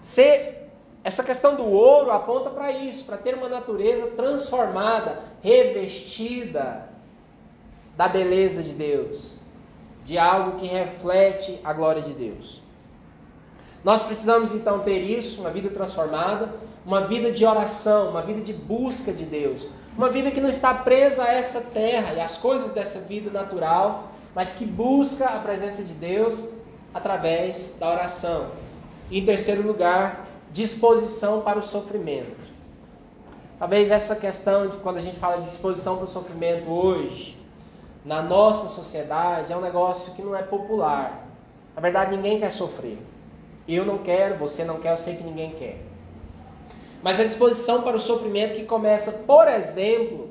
Ser, 0.00 0.68
essa 1.02 1.24
questão 1.24 1.56
do 1.56 1.64
ouro 1.64 2.10
aponta 2.10 2.50
para 2.50 2.70
isso, 2.70 3.04
para 3.04 3.16
ter 3.16 3.34
uma 3.34 3.48
natureza 3.48 4.08
transformada, 4.08 5.20
revestida 5.42 6.90
da 7.96 8.06
beleza 8.06 8.62
de 8.62 8.72
Deus, 8.72 9.40
de 10.04 10.18
algo 10.18 10.58
que 10.58 10.66
reflete 10.66 11.58
a 11.64 11.72
glória 11.72 12.02
de 12.02 12.12
Deus. 12.12 12.62
Nós 13.82 14.02
precisamos 14.02 14.52
então 14.52 14.80
ter 14.80 14.98
isso, 14.98 15.40
uma 15.40 15.50
vida 15.50 15.70
transformada, 15.70 16.54
uma 16.84 17.00
vida 17.02 17.32
de 17.32 17.44
oração, 17.46 18.10
uma 18.10 18.20
vida 18.20 18.42
de 18.42 18.52
busca 18.52 19.12
de 19.12 19.24
Deus, 19.24 19.66
uma 19.98 20.08
vida 20.08 20.30
que 20.30 20.40
não 20.40 20.48
está 20.48 20.72
presa 20.72 21.24
a 21.24 21.34
essa 21.34 21.60
terra 21.60 22.14
e 22.14 22.20
às 22.20 22.36
coisas 22.36 22.70
dessa 22.70 23.00
vida 23.00 23.30
natural, 23.30 24.12
mas 24.32 24.54
que 24.54 24.64
busca 24.64 25.26
a 25.26 25.40
presença 25.40 25.82
de 25.82 25.92
Deus 25.92 26.44
através 26.94 27.74
da 27.80 27.90
oração. 27.90 28.46
E 29.10 29.18
em 29.18 29.24
terceiro 29.24 29.66
lugar, 29.66 30.24
disposição 30.52 31.40
para 31.40 31.58
o 31.58 31.62
sofrimento. 31.62 32.46
Talvez 33.58 33.90
essa 33.90 34.14
questão 34.14 34.68
de 34.68 34.76
quando 34.76 34.98
a 34.98 35.02
gente 35.02 35.18
fala 35.18 35.42
de 35.42 35.50
disposição 35.50 35.96
para 35.96 36.04
o 36.04 36.08
sofrimento 36.08 36.70
hoje, 36.70 37.36
na 38.04 38.22
nossa 38.22 38.68
sociedade, 38.68 39.52
é 39.52 39.56
um 39.56 39.60
negócio 39.60 40.14
que 40.14 40.22
não 40.22 40.36
é 40.36 40.42
popular. 40.42 41.26
Na 41.74 41.82
verdade, 41.82 42.14
ninguém 42.14 42.38
quer 42.38 42.52
sofrer. 42.52 42.98
Eu 43.66 43.84
não 43.84 43.98
quero, 43.98 44.38
você 44.38 44.64
não 44.64 44.78
quer, 44.78 44.92
eu 44.92 44.96
sei 44.96 45.16
que 45.16 45.24
ninguém 45.24 45.50
quer. 45.50 45.87
Mas 47.02 47.20
a 47.20 47.24
disposição 47.24 47.82
para 47.82 47.96
o 47.96 48.00
sofrimento 48.00 48.54
que 48.54 48.64
começa, 48.64 49.12
por 49.12 49.46
exemplo, 49.46 50.30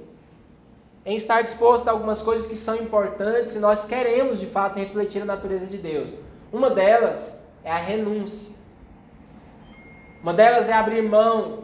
em 1.06 1.16
estar 1.16 1.42
disposto 1.42 1.88
a 1.88 1.92
algumas 1.92 2.22
coisas 2.22 2.48
que 2.48 2.58
são 2.58 2.76
importantes 2.76 3.56
e 3.56 3.60
nós 3.60 3.86
queremos 3.86 4.40
de 4.40 4.46
fato 4.46 4.78
refletir 4.78 5.22
a 5.22 5.26
natureza 5.26 5.66
de 5.66 5.78
Deus. 5.78 6.12
Uma 6.52 6.70
delas 6.70 7.42
é 7.64 7.72
a 7.72 7.78
renúncia. 7.78 8.52
Uma 10.22 10.34
delas 10.34 10.68
é 10.68 10.74
abrir 10.74 11.02
mão 11.02 11.60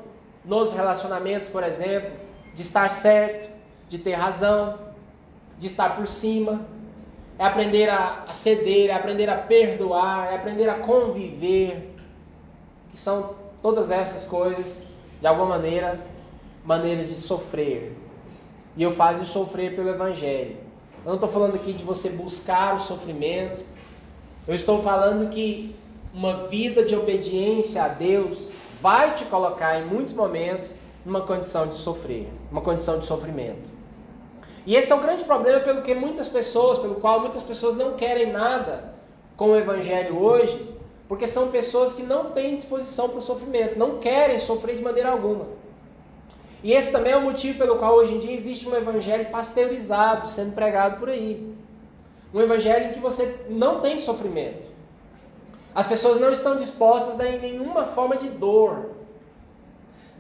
nos 0.46 0.72
relacionamentos, 0.72 1.50
por 1.50 1.64
exemplo, 1.64 2.12
de 2.56 2.62
estar 2.62 2.90
certo, 2.90 3.50
de 3.90 3.98
ter 3.98 4.14
razão, 4.14 4.80
de 5.60 5.68
estar 5.68 5.98
por 5.98 6.08
cima. 6.08 6.66
É 7.38 7.46
aprender 7.46 7.90
a, 7.90 8.32
ceder, 8.32 8.90
é 8.90 8.94
aprender 8.94 9.30
a 9.30 9.36
perdoar, 9.36 10.32
é 10.32 10.36
aprender 10.36 10.70
a 10.70 10.76
conviver. 10.76 11.94
Que 12.92 12.98
são 12.98 13.36
todas 13.62 13.92
essas 13.92 14.24
coisas 14.24 14.93
de 15.24 15.28
alguma 15.28 15.48
maneira, 15.48 16.02
maneiras 16.66 17.08
de 17.08 17.14
sofrer. 17.14 17.96
E 18.76 18.84
eu 18.84 18.92
falo 18.92 19.20
de 19.20 19.26
sofrer 19.26 19.74
pelo 19.74 19.88
Evangelho. 19.88 20.58
Eu 20.98 21.12
não 21.12 21.16
estou 21.16 21.30
falando 21.30 21.56
aqui 21.56 21.72
de 21.72 21.82
você 21.82 22.10
buscar 22.10 22.76
o 22.76 22.80
sofrimento. 22.82 23.64
Eu 24.46 24.54
estou 24.54 24.82
falando 24.82 25.30
que 25.30 25.74
uma 26.14 26.46
vida 26.48 26.84
de 26.84 26.94
obediência 26.94 27.86
a 27.86 27.88
Deus 27.88 28.48
vai 28.82 29.16
te 29.16 29.24
colocar 29.24 29.80
em 29.80 29.86
muitos 29.86 30.14
momentos 30.14 30.72
numa 31.06 31.22
condição 31.22 31.68
de 31.68 31.76
sofrer, 31.76 32.28
uma 32.52 32.60
condição 32.60 33.00
de 33.00 33.06
sofrimento. 33.06 33.72
E 34.66 34.76
esse 34.76 34.92
é 34.92 34.96
o 34.96 35.00
grande 35.00 35.24
problema 35.24 35.62
pelo 35.62 35.84
que 35.84 35.96
muitas 35.96 36.28
pessoas, 36.28 36.80
pelo 36.80 36.96
qual 36.96 37.22
muitas 37.22 37.44
pessoas 37.44 37.78
não 37.78 37.94
querem 37.94 38.30
nada 38.30 38.94
com 39.38 39.52
o 39.52 39.56
evangelho 39.56 40.22
hoje, 40.22 40.73
porque 41.08 41.28
são 41.28 41.50
pessoas 41.50 41.94
que 41.94 42.04
não 42.04 42.32
têm 42.32 42.56
disposição 42.56 43.10
para 43.10 43.20
o 43.20 43.22
sofrimento, 43.22 43.78
não 43.78 44.00
querem 44.00 44.40
sofrer 44.40 44.78
de 44.78 44.84
maneira 44.84 45.10
alguma. 45.10 45.46
E 46.64 46.72
esse 46.72 46.92
também 46.92 47.12
é 47.12 47.18
o 47.18 47.22
motivo 47.22 47.58
pelo 47.58 47.78
qual 47.78 47.96
hoje 47.96 48.14
em 48.14 48.20
dia 48.20 48.34
existe 48.34 48.68
um 48.68 48.76
evangelho 48.76 49.30
pasteurizado 49.30 50.30
sendo 50.30 50.54
pregado 50.54 50.98
por 50.98 51.10
aí. 51.10 51.54
Um 52.34 52.40
evangelho 52.40 52.88
em 52.88 52.94
que 52.94 53.00
você 53.00 53.46
não 53.50 53.82
tem 53.82 54.00
sofrimento. 54.00 54.72
As 55.76 55.86
pessoas 55.86 56.22
não 56.22 56.32
estão 56.32 56.56
dispostas 56.56 57.20
a 57.20 57.24
nenhuma 57.24 57.86
forma 57.86 58.16
de 58.16 58.30
dor. 58.30 58.92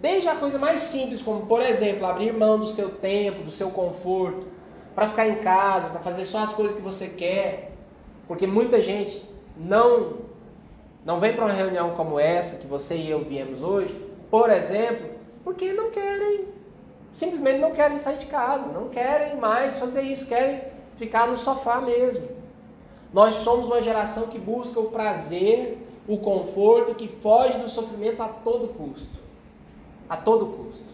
Desde 0.02 0.28
a 0.28 0.36
coisa 0.36 0.60
mais 0.60 0.82
simples, 0.82 1.22
como 1.22 1.46
por 1.46 1.62
exemplo, 1.62 2.06
abrir 2.06 2.34
mão 2.34 2.60
do 2.60 2.68
seu 2.68 2.90
tempo, 2.90 3.44
do 3.44 3.52
seu 3.52 3.70
conforto, 3.70 4.46
para 4.94 5.08
ficar 5.08 5.28
em 5.28 5.36
casa, 5.36 5.90
para 5.90 6.02
fazer 6.02 6.26
só 6.26 6.40
as 6.40 6.52
coisas 6.52 6.76
que 6.76 6.82
você 6.82 7.08
quer. 7.08 7.72
Porque 8.28 8.46
muita 8.46 8.82
gente 8.82 9.24
não 9.56 10.33
não 11.06 11.20
vem 11.20 11.34
para 11.34 11.46
uma 11.46 11.54
reunião 11.54 11.92
como 11.92 12.20
essa, 12.20 12.60
que 12.60 12.68
você 12.68 12.96
e 12.96 13.10
eu 13.10 13.24
viemos 13.24 13.62
hoje, 13.62 13.94
por 14.32 14.50
exemplo, 14.50 15.10
porque 15.44 15.74
não 15.74 15.92
querem, 15.92 16.46
simplesmente 17.14 17.60
não 17.60 17.72
querem 17.72 18.00
sair 18.00 18.18
de 18.18 18.28
casa, 18.28 18.68
não 18.68 18.90
querem 18.90 19.38
mais 19.38 19.78
fazer 19.78 20.02
isso, 20.04 20.28
querem 20.28 20.62
ficar 20.96 21.28
no 21.28 21.38
sofá 21.38 21.82
mesmo. 21.82 22.28
Nós 23.12 23.36
somos 23.36 23.66
uma 23.66 23.82
geração 23.82 24.28
que 24.28 24.40
busca 24.40 24.80
o 24.80 24.90
prazer, 24.90 25.78
o 26.08 26.18
conforto, 26.18 26.96
que 26.96 27.08
foge 27.08 27.60
do 27.60 27.70
sofrimento 27.70 28.24
a 28.24 28.28
todo 28.28 28.70
custo. 28.70 29.22
A 30.10 30.18
todo 30.18 30.48
custo. 30.48 30.94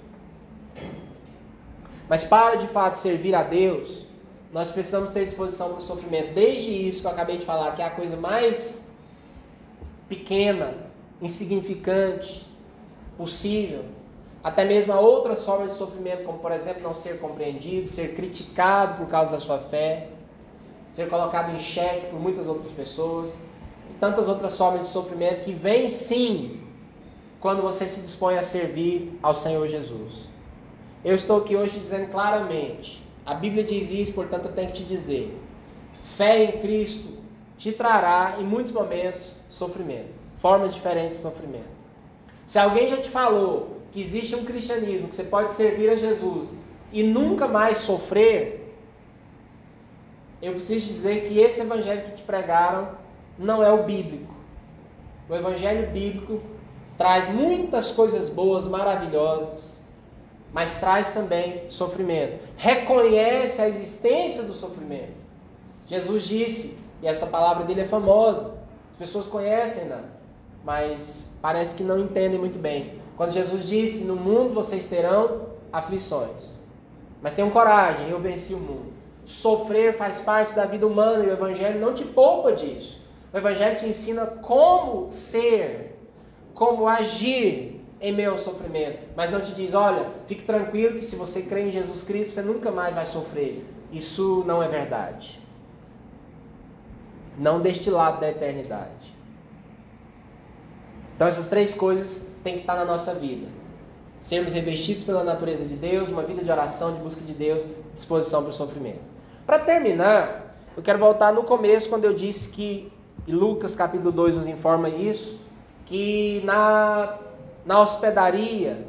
Mas 2.10 2.24
para 2.24 2.56
de 2.56 2.67
fato 2.67 2.95
servir 2.95 3.36
a 3.36 3.43
Deus, 3.43 4.06
nós 4.52 4.72
precisamos 4.72 5.12
ter 5.12 5.26
disposição 5.26 5.69
para 5.69 5.78
o 5.78 5.82
sofrimento. 5.82 6.34
Desde 6.34 6.72
isso 6.72 7.02
que 7.02 7.08
eu 7.08 7.12
acabei 7.12 7.38
de 7.38 7.45
falar, 7.45 7.74
que 7.76 7.82
é 7.82 7.86
a 7.86 7.91
coisa 7.91 8.17
mais 8.17 8.88
pequena, 10.10 10.74
insignificante, 11.22 12.45
possível, 13.15 13.86
até 14.43 14.65
mesmo 14.65 14.91
a 14.93 15.00
outras 15.00 15.45
formas 15.45 15.69
de 15.69 15.76
sofrimento, 15.76 16.24
como 16.24 16.39
por 16.39 16.52
exemplo 16.52 16.82
não 16.82 16.95
ser 16.95 17.19
compreendido, 17.19 17.88
ser 17.88 18.15
criticado 18.15 18.98
por 18.98 19.08
causa 19.08 19.32
da 19.32 19.39
sua 19.39 19.60
fé, 19.60 20.08
ser 20.91 21.08
colocado 21.10 21.54
em 21.54 21.60
xeque 21.60 22.08
por 22.08 22.19
muitas 22.19 22.48
outras 22.48 22.72
pessoas, 22.72 23.38
e 23.89 23.93
tantas 24.00 24.28
outras 24.28 24.58
formas 24.58 24.86
de 24.86 24.91
sofrimento 24.91 25.43
que 25.43 25.54
vêm 25.54 25.88
sim 25.88 26.62
quando 27.39 27.62
você 27.62 27.86
se 27.86 28.02
dispõe 28.02 28.38
a 28.38 28.43
servir 28.43 29.17
ao 29.22 29.36
Senhor 29.36 29.67
Jesus. 29.67 30.28
Eu 31.04 31.15
estou 31.15 31.38
aqui 31.38 31.56
hoje 31.56 31.80
dizendo 31.80 32.10
claramente, 32.10 33.04
a 33.26 33.34
Bíblia 33.34 33.63
diz 33.63 33.89
isso, 33.89 34.13
portanto 34.13 34.45
eu 34.45 34.52
tenho 34.54 34.67
que 34.67 34.78
te 34.78 34.84
dizer: 34.84 35.38
fé 36.02 36.43
em 36.43 36.60
Cristo 36.60 37.19
te 37.58 37.72
trará 37.72 38.38
em 38.39 38.43
muitos 38.43 38.72
momentos 38.72 39.32
sofrimento, 39.50 40.10
formas 40.38 40.74
diferentes 40.74 41.18
de 41.18 41.24
sofrimento. 41.24 41.80
Se 42.48 42.58
alguém 42.58 42.88
já 42.88 42.98
te 42.98 43.10
falou 43.10 43.82
que 43.92 44.02
existe 44.02 44.36
um 44.36 44.46
cristianismo 44.46 45.08
que 45.08 45.16
você 45.16 45.24
pode 45.24 45.52
servir 45.52 45.90
a 45.90 45.98
Jesus 45.98 46.54
e 46.92 47.04
nunca 47.04 47.48
mais 47.48 47.80
sofrer, 47.80 48.74
eu 50.42 50.54
preciso 50.54 50.88
te 50.88 50.94
dizer 50.94 51.28
que 51.28 51.40
esse 51.40 51.62
evangelho 51.62 52.04
que 52.04 52.12
te 52.12 52.22
pregaram 52.22 52.90
não 53.38 53.64
é 53.64 53.72
o 53.72 53.84
bíblico. 53.84 54.34
O 55.28 55.36
evangelho 55.36 55.92
bíblico 55.92 56.42
traz 56.98 57.28
muitas 57.30 57.92
coisas 57.92 58.30
boas, 58.30 58.68
maravilhosas, 58.68 59.80
mas 60.52 60.80
traz 60.80 61.10
também 61.10 61.70
sofrimento. 61.70 62.40
Reconhece 62.58 63.62
a 63.62 63.68
existência 63.68 64.44
do 64.44 64.54
sofrimento. 64.54 65.20
Jesus 65.86 66.24
disse, 66.24 66.78
e 67.02 67.08
essa 67.08 67.28
palavra 67.28 67.64
dele 67.64 67.82
é 67.82 67.86
famosa: 67.86 68.54
pessoas 69.00 69.26
conhecem, 69.26 69.86
né? 69.86 70.04
mas 70.64 71.34
parece 71.42 71.74
que 71.76 71.84
não 71.84 71.98
entendem 72.00 72.38
muito 72.38 72.60
bem. 72.60 73.00
Quando 73.16 73.32
Jesus 73.32 73.68
disse: 73.68 74.04
No 74.04 74.16
mundo 74.16 74.54
vocês 74.54 74.86
terão 74.86 75.48
aflições, 75.72 76.58
mas 77.22 77.34
tenham 77.34 77.50
coragem, 77.50 78.10
eu 78.10 78.20
venci 78.20 78.54
o 78.54 78.60
mundo. 78.60 78.94
Sofrer 79.26 79.96
faz 79.96 80.20
parte 80.20 80.54
da 80.54 80.66
vida 80.66 80.86
humana 80.86 81.24
e 81.24 81.28
o 81.28 81.32
Evangelho 81.32 81.80
não 81.80 81.94
te 81.94 82.04
poupa 82.04 82.52
disso. 82.52 83.02
O 83.34 83.38
Evangelho 83.38 83.78
te 83.78 83.86
ensina 83.86 84.26
como 84.26 85.10
ser, 85.12 85.98
como 86.54 86.88
agir 86.88 87.80
em 88.02 88.14
meio 88.14 88.32
ao 88.32 88.38
sofrimento, 88.38 89.00
mas 89.16 89.32
não 89.32 89.40
te 89.40 89.54
diz: 89.54 89.74
olha, 89.74 90.06
fique 90.26 90.44
tranquilo 90.44 90.96
que 90.96 91.06
se 91.06 91.16
você 91.16 91.44
crê 91.44 91.68
em 91.68 91.72
Jesus 91.72 92.04
Cristo, 92.04 92.34
você 92.34 92.42
nunca 92.42 92.70
mais 92.72 92.94
vai 92.94 93.06
sofrer. 93.06 93.64
Isso 93.92 94.44
não 94.46 94.62
é 94.62 94.68
verdade 94.68 95.38
não 97.39 97.62
deste 97.62 97.89
lado 97.89 98.19
da 98.19 98.30
eternidade. 98.30 99.17
Então 101.15 101.28
essas 101.28 101.47
três 101.47 101.73
coisas 101.73 102.32
têm 102.43 102.56
que 102.56 102.62
estar 102.62 102.75
na 102.75 102.86
nossa 102.86 103.15
vida. 103.15 103.47
Sermos 104.19 104.52
revestidos 104.52 105.06
pela 105.06 105.23
natureza 105.23 105.63
de 105.63 105.75
Deus, 105.75 106.10
uma 106.10 106.23
vida 106.23 106.43
de 106.43 106.52
oração, 106.52 106.93
de 106.93 106.99
busca 106.99 107.21
de 107.21 107.34
Deus, 107.34 107.65
disposição 107.95 108.41
para 108.41 108.49
o 108.49 108.54
sofrimento. 108.54 108.99
Para 109.45 109.60
terminar, 109.60 110.56
eu 110.75 110.84
quero 110.84 110.99
voltar 110.99 111.34
no 111.34 111.43
começo, 111.43 111.89
quando 111.89 112.04
eu 112.04 112.13
disse 112.13 112.49
que, 112.49 112.91
e 113.25 113.32
Lucas 113.32 113.73
capítulo 113.75 114.12
2 114.12 114.36
nos 114.38 114.47
informa 114.47 114.89
isso, 114.89 115.39
que 115.86 116.41
na, 116.43 117.17
na 117.65 117.82
hospedaria 117.82 118.86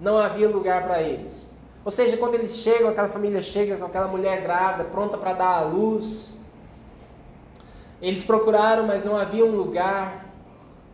não 0.00 0.18
havia 0.18 0.48
lugar 0.48 0.82
para 0.82 1.00
eles. 1.00 1.46
Ou 1.84 1.90
seja, 1.90 2.16
quando 2.16 2.34
eles 2.34 2.56
chegam, 2.56 2.88
aquela 2.88 3.08
família 3.08 3.40
chega 3.40 3.76
com 3.76 3.84
aquela 3.84 4.08
mulher 4.08 4.42
grávida, 4.42 4.84
pronta 4.84 5.16
para 5.16 5.32
dar 5.32 5.58
à 5.58 5.62
luz, 5.62 6.37
eles 8.00 8.24
procuraram, 8.24 8.86
mas 8.86 9.04
não 9.04 9.16
havia 9.16 9.44
um 9.44 9.54
lugar 9.54 10.26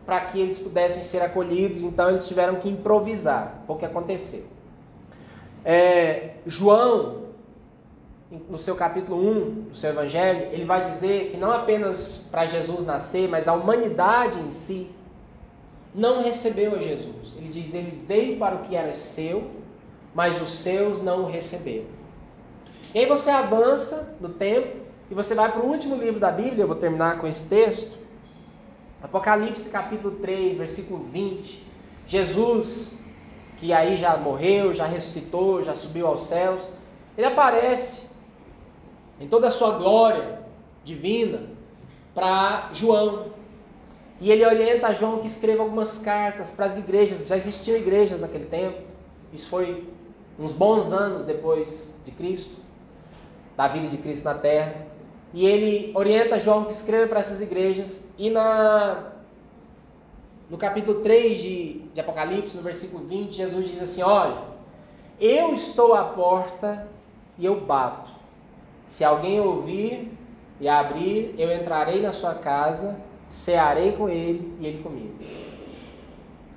para 0.05 0.21
que 0.21 0.39
eles 0.39 0.59
pudessem 0.59 1.01
ser 1.01 1.21
acolhidos, 1.21 1.81
então 1.81 2.09
eles 2.09 2.27
tiveram 2.27 2.55
que 2.55 2.69
improvisar. 2.69 3.61
Foi 3.65 3.75
o 3.75 3.79
que 3.79 3.85
aconteceu. 3.85 4.43
É, 5.63 6.35
João, 6.45 7.23
no 8.49 8.59
seu 8.59 8.75
capítulo 8.75 9.19
1 9.19 9.51
do 9.69 9.75
seu 9.75 9.89
evangelho, 9.89 10.49
ele 10.51 10.65
vai 10.65 10.85
dizer 10.85 11.29
que 11.29 11.37
não 11.37 11.51
apenas 11.51 12.27
para 12.29 12.45
Jesus 12.45 12.85
nascer, 12.85 13.27
mas 13.27 13.47
a 13.47 13.53
humanidade 13.53 14.39
em 14.39 14.51
si 14.51 14.91
não 15.93 16.21
recebeu 16.21 16.75
a 16.75 16.79
Jesus. 16.79 17.33
Ele 17.35 17.49
diz: 17.49 17.73
ele 17.73 18.03
veio 18.05 18.37
para 18.37 18.55
o 18.55 18.59
que 18.59 18.75
era 18.75 18.93
seu, 18.93 19.49
mas 20.13 20.39
os 20.39 20.51
seus 20.51 21.01
não 21.01 21.23
o 21.23 21.25
receberam. 21.25 21.85
E 22.93 22.99
aí 22.99 23.05
você 23.05 23.29
avança 23.29 24.15
no 24.21 24.29
tempo 24.29 24.84
e 25.09 25.13
você 25.13 25.35
vai 25.35 25.51
para 25.51 25.61
o 25.61 25.69
último 25.69 25.95
livro 25.95 26.19
da 26.19 26.31
Bíblia, 26.31 26.63
eu 26.63 26.67
vou 26.67 26.75
terminar 26.75 27.19
com 27.19 27.27
esse 27.27 27.47
texto. 27.47 27.95
Apocalipse 29.01 29.69
capítulo 29.69 30.15
3, 30.15 30.57
versículo 30.57 31.03
20. 31.03 31.63
Jesus, 32.07 32.97
que 33.57 33.71
aí 33.71 33.97
já 33.97 34.17
morreu, 34.17 34.73
já 34.73 34.85
ressuscitou, 34.85 35.63
já 35.63 35.75
subiu 35.75 36.07
aos 36.07 36.23
céus, 36.23 36.69
ele 37.17 37.27
aparece 37.27 38.09
em 39.19 39.27
toda 39.27 39.47
a 39.47 39.51
sua 39.51 39.77
glória 39.77 40.39
divina 40.83 41.43
para 42.13 42.69
João. 42.73 43.27
E 44.19 44.31
ele 44.31 44.45
orienta 44.45 44.87
a 44.87 44.93
João 44.93 45.19
que 45.19 45.27
escreva 45.27 45.61
algumas 45.61 45.97
cartas 45.97 46.51
para 46.51 46.65
as 46.65 46.77
igrejas. 46.77 47.27
Já 47.27 47.37
existiam 47.37 47.77
igrejas 47.77 48.19
naquele 48.19 48.45
tempo. 48.45 48.81
Isso 49.31 49.49
foi 49.49 49.87
uns 50.39 50.51
bons 50.51 50.91
anos 50.91 51.25
depois 51.25 51.95
de 52.05 52.11
Cristo, 52.11 52.55
da 53.55 53.67
vida 53.67 53.87
de 53.87 53.97
Cristo 53.97 54.25
na 54.25 54.33
terra. 54.33 54.94
E 55.33 55.45
ele 55.45 55.91
orienta 55.93 56.39
João 56.39 56.65
que 56.65 56.71
escreva 56.71 57.07
para 57.07 57.19
essas 57.19 57.41
igrejas. 57.41 58.09
E 58.17 58.29
na, 58.29 59.11
no 60.49 60.57
capítulo 60.57 61.01
3 61.01 61.41
de, 61.41 61.73
de 61.93 61.99
Apocalipse, 61.99 62.55
no 62.55 62.63
versículo 62.63 63.05
20, 63.05 63.33
Jesus 63.33 63.67
diz 63.67 63.81
assim: 63.81 64.01
Olha, 64.01 64.37
eu 65.19 65.53
estou 65.53 65.93
à 65.93 66.03
porta 66.03 66.87
e 67.37 67.45
eu 67.45 67.59
bato. 67.59 68.11
Se 68.85 69.03
alguém 69.03 69.39
ouvir 69.39 70.11
e 70.59 70.67
abrir, 70.67 71.35
eu 71.37 71.51
entrarei 71.51 72.01
na 72.01 72.11
sua 72.11 72.35
casa 72.35 72.97
cearei 73.29 73.91
com 73.91 74.09
ele 74.09 74.55
e 74.59 74.65
ele 74.65 74.81
comigo. 74.81 75.13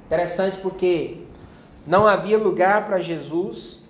Interessante 0.07 0.59
porque 0.59 1.19
não 1.87 2.07
havia 2.07 2.39
lugar 2.39 2.87
para 2.87 3.01
Jesus 3.01 3.83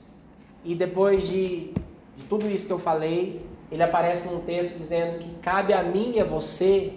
e 0.65 0.75
depois 0.75 1.27
de, 1.29 1.73
de 2.17 2.25
tudo 2.29 2.49
isso 2.49 2.67
que 2.67 2.73
eu 2.73 2.79
falei, 2.79 3.45
ele 3.71 3.83
aparece 3.83 4.29
num 4.29 4.41
texto 4.41 4.77
dizendo 4.77 5.19
que 5.19 5.31
cabe 5.43 5.73
a 5.73 5.83
mim 5.83 6.13
e 6.17 6.21
a 6.21 6.25
você 6.25 6.93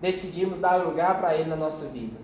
decidirmos 0.00 0.58
dar 0.58 0.76
lugar 0.76 1.18
para 1.18 1.34
ele 1.34 1.48
na 1.48 1.56
nossa 1.56 1.86
vida. 1.86 2.16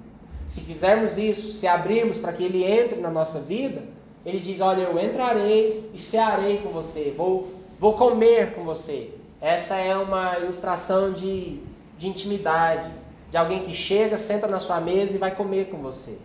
Se 0.46 0.60
fizermos 0.62 1.18
isso, 1.18 1.52
se 1.52 1.66
abrirmos 1.66 2.18
para 2.18 2.32
que 2.32 2.42
ele 2.42 2.64
entre 2.64 3.00
na 3.00 3.10
nossa 3.10 3.40
vida, 3.40 3.82
ele 4.24 4.38
diz: 4.38 4.60
Olha, 4.60 4.82
eu 4.82 4.98
entrarei 4.98 5.90
e 5.94 5.98
cearei 5.98 6.58
com 6.58 6.70
você, 6.70 7.14
vou, 7.16 7.52
vou 7.78 7.94
comer 7.94 8.54
com 8.54 8.64
você. 8.64 9.10
Essa 9.40 9.76
é 9.76 9.96
uma 9.96 10.38
ilustração 10.38 11.12
de 11.12 11.62
de 11.98 12.06
intimidade, 12.06 12.90
de 13.30 13.36
alguém 13.36 13.64
que 13.64 13.74
chega, 13.74 14.16
senta 14.16 14.46
na 14.46 14.60
sua 14.60 14.80
mesa 14.80 15.16
e 15.16 15.18
vai 15.18 15.34
comer 15.34 15.68
com 15.68 15.78
você. 15.78 16.16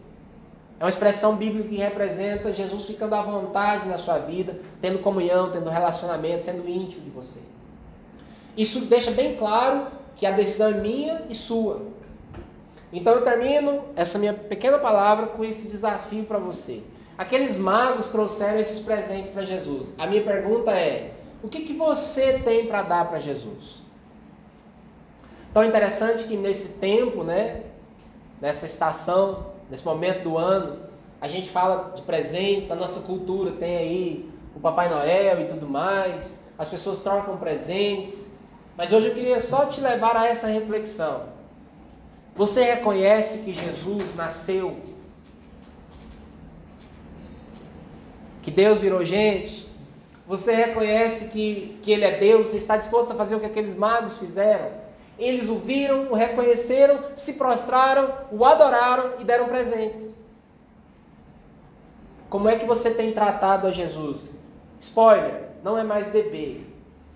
É 0.80 0.84
uma 0.84 0.90
expressão 0.90 1.36
bíblica 1.36 1.70
que 1.70 1.78
representa 1.78 2.52
Jesus 2.52 2.86
ficando 2.86 3.16
à 3.16 3.22
vontade 3.22 3.88
na 3.88 3.98
sua 3.98 4.18
vida, 4.18 4.60
tendo 4.82 5.00
comunhão, 5.00 5.52
tendo 5.52 5.70
relacionamento, 5.70 6.44
sendo 6.44 6.68
íntimo 6.68 7.04
de 7.04 7.10
você. 7.10 7.40
Isso 8.58 8.86
deixa 8.86 9.12
bem 9.12 9.36
claro 9.36 9.88
que 10.16 10.26
a 10.26 10.32
decisão 10.32 10.70
é 10.70 10.74
minha 10.74 11.26
e 11.30 11.36
sua. 11.36 11.82
Então 12.92 13.14
eu 13.14 13.24
termino 13.24 13.86
essa 13.96 14.20
minha 14.20 14.34
pequena 14.34 14.78
palavra 14.78 15.28
com 15.28 15.44
esse 15.44 15.68
desafio 15.70 16.26
para 16.26 16.38
você. 16.38 16.84
Aqueles 17.18 17.58
magos 17.58 18.10
trouxeram 18.10 18.60
esses 18.60 18.80
presentes 18.80 19.30
para 19.30 19.44
Jesus. 19.44 19.94
A 19.98 20.06
minha 20.06 20.24
pergunta 20.24 20.72
é: 20.72 21.12
o 21.42 21.48
que, 21.48 21.62
que 21.62 21.74
você 21.74 22.40
tem 22.40 22.68
para 22.68 22.84
dar 22.84 23.10
para 23.10 23.20
Jesus? 23.20 23.82
Então 25.50 25.62
é 25.62 25.68
interessante 25.68 26.24
que 26.24 26.36
nesse 26.36 26.80
tempo, 26.80 27.24
né, 27.24 27.62
nessa 28.42 28.66
estação, 28.66 29.53
nesse 29.74 29.84
momento 29.84 30.22
do 30.22 30.38
ano, 30.38 30.78
a 31.20 31.28
gente 31.28 31.50
fala 31.50 31.94
de 31.96 32.04
presentes, 32.04 32.70
a 32.70 32.76
nossa 32.76 33.00
cultura 33.00 33.54
tem 33.54 33.76
aí 33.76 34.30
o 34.56 34.60
Papai 34.60 34.88
Noel 34.88 35.42
e 35.42 35.46
tudo 35.46 35.68
mais, 35.68 36.48
as 36.60 36.70
pessoas 36.70 37.00
trocam 37.00 37.38
presentes, 37.38 38.36
mas 38.78 38.94
hoje 38.94 39.08
eu 39.08 39.16
queria 39.16 39.42
só 39.42 39.66
te 39.66 39.82
levar 39.82 40.16
a 40.16 40.28
essa 40.28 40.46
reflexão. 40.46 41.24
Você 42.36 42.62
reconhece 42.62 43.40
que 43.40 43.52
Jesus 43.52 44.16
nasceu? 44.16 44.78
Que 48.44 48.52
Deus 48.52 48.80
virou 48.80 49.04
gente? 49.04 49.68
Você 50.28 50.54
reconhece 50.54 51.30
que, 51.30 51.80
que 51.82 51.92
Ele 51.92 52.06
é 52.06 52.16
Deus? 52.20 52.50
Você 52.50 52.58
está 52.58 52.78
disposto 52.78 53.12
a 53.14 53.16
fazer 53.16 53.34
o 53.34 53.40
que 53.40 53.48
aqueles 53.48 53.76
magos 53.76 54.20
fizeram? 54.20 54.83
Eles 55.18 55.48
o 55.50 55.56
viram, 55.56 56.12
o 56.12 56.16
reconheceram, 56.16 57.00
se 57.16 57.34
prostraram, 57.34 58.14
o 58.32 58.44
adoraram 58.44 59.14
e 59.20 59.24
deram 59.24 59.48
presentes. 59.48 60.16
Como 62.30 62.50
é 62.50 62.58
que 62.58 62.66
você 62.66 62.92
tem 62.92 63.12
tratado 63.12 63.68
a 63.68 63.72
Jesus? 63.72 64.36
Spoiler, 64.80 65.50
não 65.64 65.78
é 65.78 65.84
mais 65.84 66.08
bebê. 66.08 66.62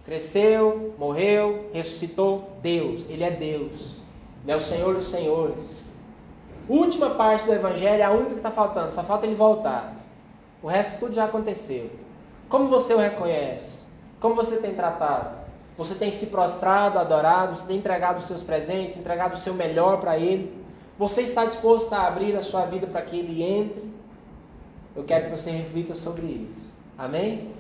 Cresceu, 0.05 0.93
morreu, 0.97 1.69
ressuscitou, 1.73 2.51
Deus. 2.61 3.09
Ele 3.09 3.23
é 3.23 3.31
Deus. 3.31 3.97
Ele 4.43 4.51
é 4.51 4.55
o 4.55 4.59
Senhor 4.59 4.93
dos 4.93 5.07
Senhores. 5.07 5.83
Última 6.69 7.11
parte 7.11 7.45
do 7.45 7.53
Evangelho 7.53 8.01
é 8.01 8.05
a 8.05 8.11
única 8.11 8.31
que 8.31 8.37
está 8.37 8.51
faltando, 8.51 8.93
só 8.93 9.03
falta 9.03 9.25
ele 9.25 9.35
voltar. 9.35 9.95
O 10.61 10.67
resto 10.67 10.99
tudo 10.99 11.13
já 11.13 11.25
aconteceu. 11.25 11.89
Como 12.49 12.67
você 12.67 12.93
o 12.93 12.97
reconhece? 12.97 13.85
Como 14.19 14.35
você 14.35 14.57
tem 14.57 14.73
tratado? 14.73 15.46
Você 15.77 15.93
tem 15.93 16.09
se 16.09 16.27
prostrado, 16.27 16.97
adorado, 16.97 17.55
você 17.55 17.67
tem 17.67 17.77
entregado 17.77 18.17
os 18.17 18.25
seus 18.25 18.41
presentes, 18.41 18.97
entregado 18.97 19.35
o 19.35 19.37
seu 19.37 19.53
melhor 19.53 19.99
para 19.99 20.17
Ele. 20.17 20.51
Você 20.97 21.21
está 21.21 21.45
disposto 21.45 21.93
a 21.93 22.07
abrir 22.07 22.35
a 22.35 22.41
sua 22.41 22.65
vida 22.65 22.87
para 22.87 23.03
que 23.03 23.17
Ele 23.17 23.43
entre? 23.43 23.87
Eu 24.95 25.03
quero 25.03 25.25
que 25.25 25.37
você 25.37 25.51
reflita 25.51 25.93
sobre 25.93 26.25
isso. 26.25 26.73
Amém? 26.97 27.53